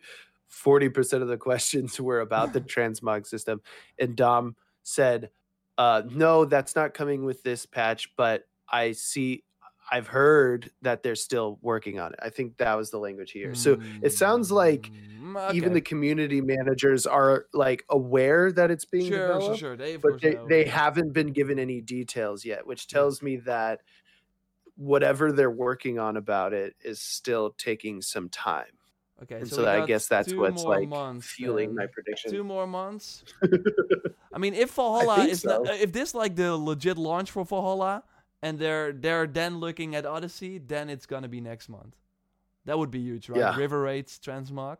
[0.49, 3.61] forty percent of the questions were about the transmog system,
[3.97, 5.30] and Dom said,
[5.78, 9.43] uh, "No, that's not coming with this patch, but I see."
[9.91, 12.19] I've heard that they're still working on it.
[12.21, 13.53] I think that was the language here.
[13.53, 14.89] So it sounds like
[15.21, 19.77] Mm, even the community managers are like aware that it's being sure, sure, developed, sure.
[19.77, 23.81] They, but they, they haven't been given any details yet, which tells me that
[24.75, 28.65] whatever they're working on about it is still taking some time.
[29.23, 31.89] Okay, And so, so, I guess that's what's like months fueling my then.
[31.93, 32.31] prediction.
[32.31, 33.23] Two more months.
[34.33, 38.03] I mean, if Valhalla is not, if this like the legit launch for Valhalla,
[38.41, 41.95] and they're they're then looking at Odyssey, then it's gonna be next month.
[42.65, 43.39] That would be huge, right?
[43.39, 43.57] Yeah.
[43.57, 44.77] River Raids, Transmog.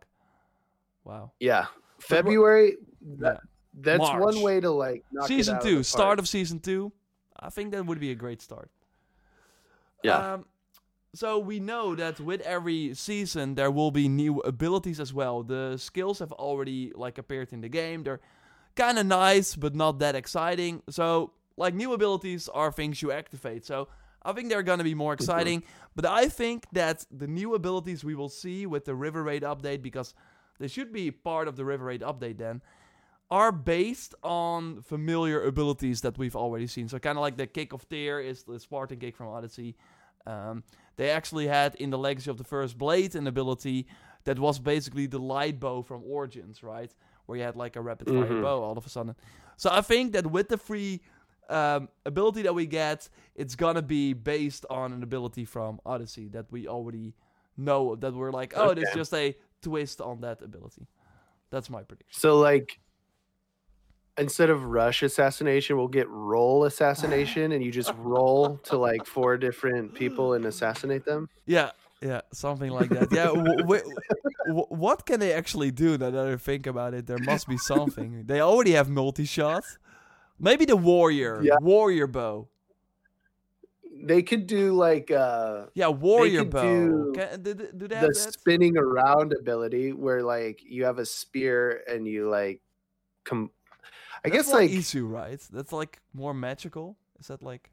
[1.04, 1.32] Wow.
[1.40, 1.66] yeah,
[2.00, 2.78] February.
[3.20, 3.38] Yeah.
[3.74, 4.22] That's March.
[4.22, 6.92] one way to like season two, start of season two.
[7.40, 8.70] I think that would be a great start.
[10.04, 10.34] Yeah.
[10.34, 10.46] Um,
[11.14, 15.44] so we know that with every season there will be new abilities as well.
[15.44, 18.04] The skills have already like appeared in the game.
[18.04, 18.22] They're
[18.76, 20.84] kind of nice, but not that exciting.
[20.90, 21.32] So
[21.62, 23.66] like new abilities are things you activate.
[23.66, 23.88] So
[24.24, 25.64] I think they're gonna be more exciting.
[25.96, 29.82] But I think that the new abilities we will see with the River Raid update,
[29.82, 30.14] because
[30.60, 32.62] they should be part of the River Raid update then,
[33.30, 36.88] are based on familiar abilities that we've already seen.
[36.90, 39.76] So kind of like the Kick of Tyr is the Spartan kick from Odyssey.
[40.28, 40.64] Um,
[40.98, 43.88] they actually had in the Legacy of the First Blade an ability
[44.26, 46.94] that was basically the light bow from Origins, right?
[47.26, 48.42] Where you had like a rapid fire Mhm.
[48.44, 49.16] bow all of a sudden.
[49.58, 51.02] So I think that with the free
[51.52, 56.52] um, ability that we get, it's gonna be based on an ability from Odyssey that
[56.52, 57.14] we already
[57.58, 57.96] know.
[57.96, 58.98] That we're like, oh, there's Okay.
[59.00, 60.88] just a twist on that ability.
[61.50, 62.20] That's my prediction.
[62.20, 62.80] So like
[64.18, 69.38] instead of rush assassination, we'll get roll assassination, and you just roll to like four
[69.38, 71.30] different people and assassinate them.
[71.46, 71.72] Yeah,
[72.02, 73.12] yeah, something like that.
[73.12, 73.84] Yeah, w- w-
[74.48, 75.98] w- what can they actually do?
[75.98, 78.24] Now that I think about it, there must be something.
[78.26, 79.64] they already have multi-shot.
[80.42, 81.58] Maybe the warrior, Yeah.
[81.62, 82.48] warrior bow.
[84.04, 87.14] They could do like uh Yeah, warrior bow.
[87.14, 88.34] do Can, do, do they have the that?
[88.34, 92.62] spinning around ability where like you have a spear and you like
[93.24, 93.52] come
[94.26, 95.40] I That's guess like Isu, right?
[95.52, 96.98] That's like more magical.
[97.20, 97.70] Is that like?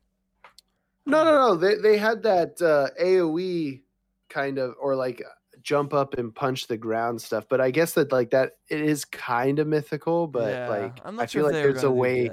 [1.07, 3.81] no no no they they had that uh AoE
[4.29, 5.23] kind of or like
[5.63, 9.05] jump up and punch the ground stuff but I guess that like that it is
[9.05, 12.31] kind of mythical but yeah, like I'm I not feel sure like there's a way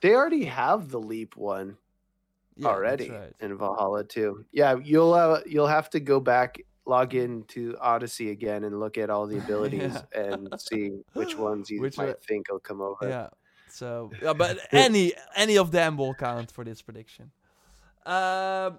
[0.00, 1.76] they already have the leap one
[2.56, 3.32] Yeah, already right.
[3.40, 4.44] in Valhalla too.
[4.52, 9.10] Yeah, you'll uh, you'll have to go back, log into Odyssey again, and look at
[9.10, 10.20] all the abilities Yeah.
[10.22, 13.08] and see which ones you Which might one- think will come over.
[13.08, 13.28] Yeah.
[13.68, 17.30] So, yeah, but any any of them will count for this prediction.
[18.06, 18.78] Um,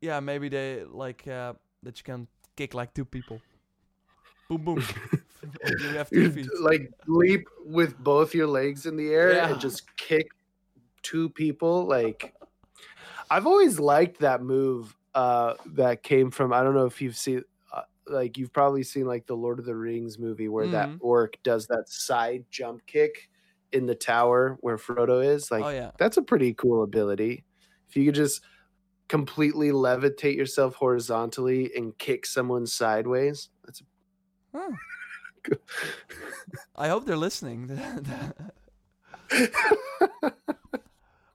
[0.00, 1.52] yeah, maybe they like uh,
[1.82, 3.40] that you can kick like two people.
[4.48, 4.84] Boom, boom.
[5.80, 6.48] you have two feet.
[6.60, 9.50] like leap with both your legs in the air Yeah.
[9.50, 10.26] and just kick
[11.02, 11.84] two people.
[11.86, 12.34] Like
[13.30, 14.94] I've always liked that move.
[15.14, 17.42] Uh, that came from I don't know if you've seen.
[17.72, 20.98] Uh, like you've probably seen like the Lord of the Rings movie where that Mhm.
[21.00, 23.28] orc does that side jump kick
[23.72, 25.50] in the tower where Frodo is.
[25.50, 25.90] Like oh yeah.
[25.98, 27.44] that's a pretty cool ability.
[27.88, 28.42] If you could just
[29.08, 33.82] completely levitate yourself horizontally and kick someone sideways, that's
[34.54, 34.70] Huh.
[36.76, 37.70] I hope they're listening.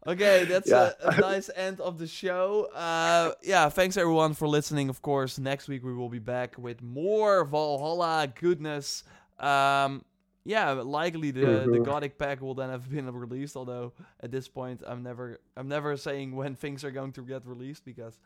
[0.08, 0.92] okay, that's Yeah.
[1.04, 2.66] a, a nice end of the show.
[2.74, 4.90] Uh, yeah, thanks everyone for listening.
[4.90, 9.04] Of course, next week we will be back with more Valhalla goodness.
[9.40, 10.04] Um,
[10.44, 11.84] yeah, likely the the Mhm.
[11.86, 13.56] Gothic pack will then have been released.
[13.56, 17.46] Although at this point, I'm never I'm never saying when things are going to get
[17.46, 18.20] released because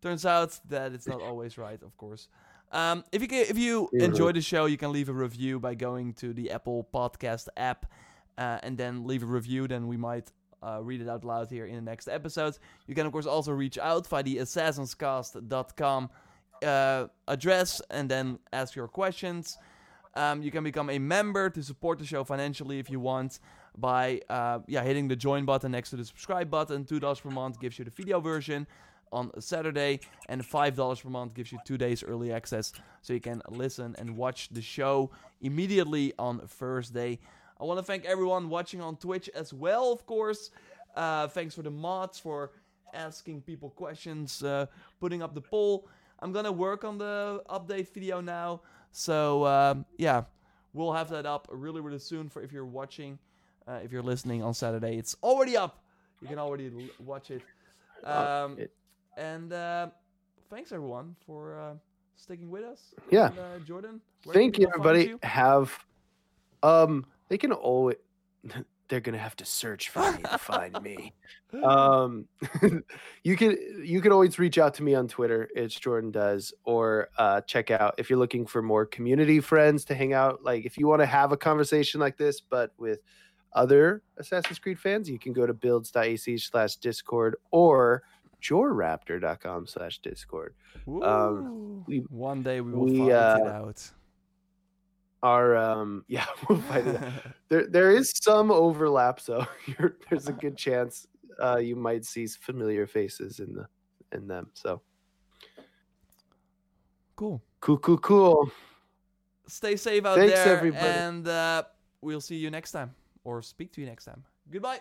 [0.00, 1.82] turns out that it's not always right.
[1.82, 2.28] Of course.
[2.72, 4.02] Um, if you ca- if you Mhm.
[4.02, 7.86] enjoy the show, you can leave a review by going to the Apple Podcast app
[8.38, 9.68] uh, and then leave a review.
[9.68, 10.32] Then we might
[10.62, 12.56] uh, read it out loud here in the next episode.
[12.86, 16.08] You can of course also reach out via the assassinscast.com
[16.62, 19.58] uh, address and then ask your questions.
[20.14, 23.40] Um, you can become a member to support the show financially if you want
[23.78, 26.84] by uh, yeah hitting the join button next to the subscribe button.
[26.84, 28.66] Two dollars per month gives you the video version
[29.10, 33.20] on Saturday, and five dollars per month gives you two days early access, so you
[33.20, 35.10] can listen and watch the show
[35.40, 37.18] immediately on Thursday.
[37.60, 40.50] I want to thank everyone watching on Twitch as well, of course.
[40.96, 42.50] Uh, thanks for the mods for
[42.92, 44.66] asking people questions, uh,
[45.00, 45.88] putting up the poll.
[46.20, 48.60] I'm gonna work on the update video now,
[48.92, 50.22] so um, yeah,
[50.72, 52.28] we'll have that up really, really soon.
[52.28, 53.18] For if you're watching,
[53.66, 55.82] uh, if you're listening on Saturday, it's already up.
[56.20, 57.42] You can already l- watch it.
[58.04, 58.58] Oh, Um,
[59.16, 59.88] and uh,
[60.50, 61.74] thanks everyone for uh,
[62.16, 62.94] sticking with us.
[63.10, 63.26] Yeah.
[63.28, 64.00] And, uh, Jordan.
[64.32, 65.06] Thank you, everybody.
[65.06, 65.18] you?
[65.22, 65.76] Have
[66.62, 67.96] um, they can always.
[68.88, 71.14] They're gonna have to search for me to find me.
[71.62, 72.28] Um,
[73.24, 75.50] you can you can always reach out to me on Twitter.
[75.54, 79.94] It's Jordan does, or uh, check out if you're looking for more community friends to
[79.94, 80.42] hang out.
[80.42, 83.00] Like if you want to have a conversation like this, but with
[83.52, 88.02] other Assassin's Creed fans, you can go to builds.ac slash Discord or
[88.42, 90.54] jorraptor.com slash Discord.
[90.86, 91.84] Woo.
[91.86, 93.90] we- One day we will we, find it uh, out.
[95.22, 97.00] Our um, yeah, we'll find it.
[97.48, 101.06] there there is some overlap so you're, there's a good chance
[101.42, 103.66] uh, you might see familiar faces in the
[104.12, 104.82] in them so
[107.16, 107.42] cool.
[107.60, 108.52] cool cool cool
[109.48, 110.86] Stay safe out Thanks, there, everybody.
[110.86, 111.64] and uh,
[112.00, 112.94] we'll see you next time,
[113.24, 114.24] or speak to you next time.
[114.50, 114.80] Goodbye.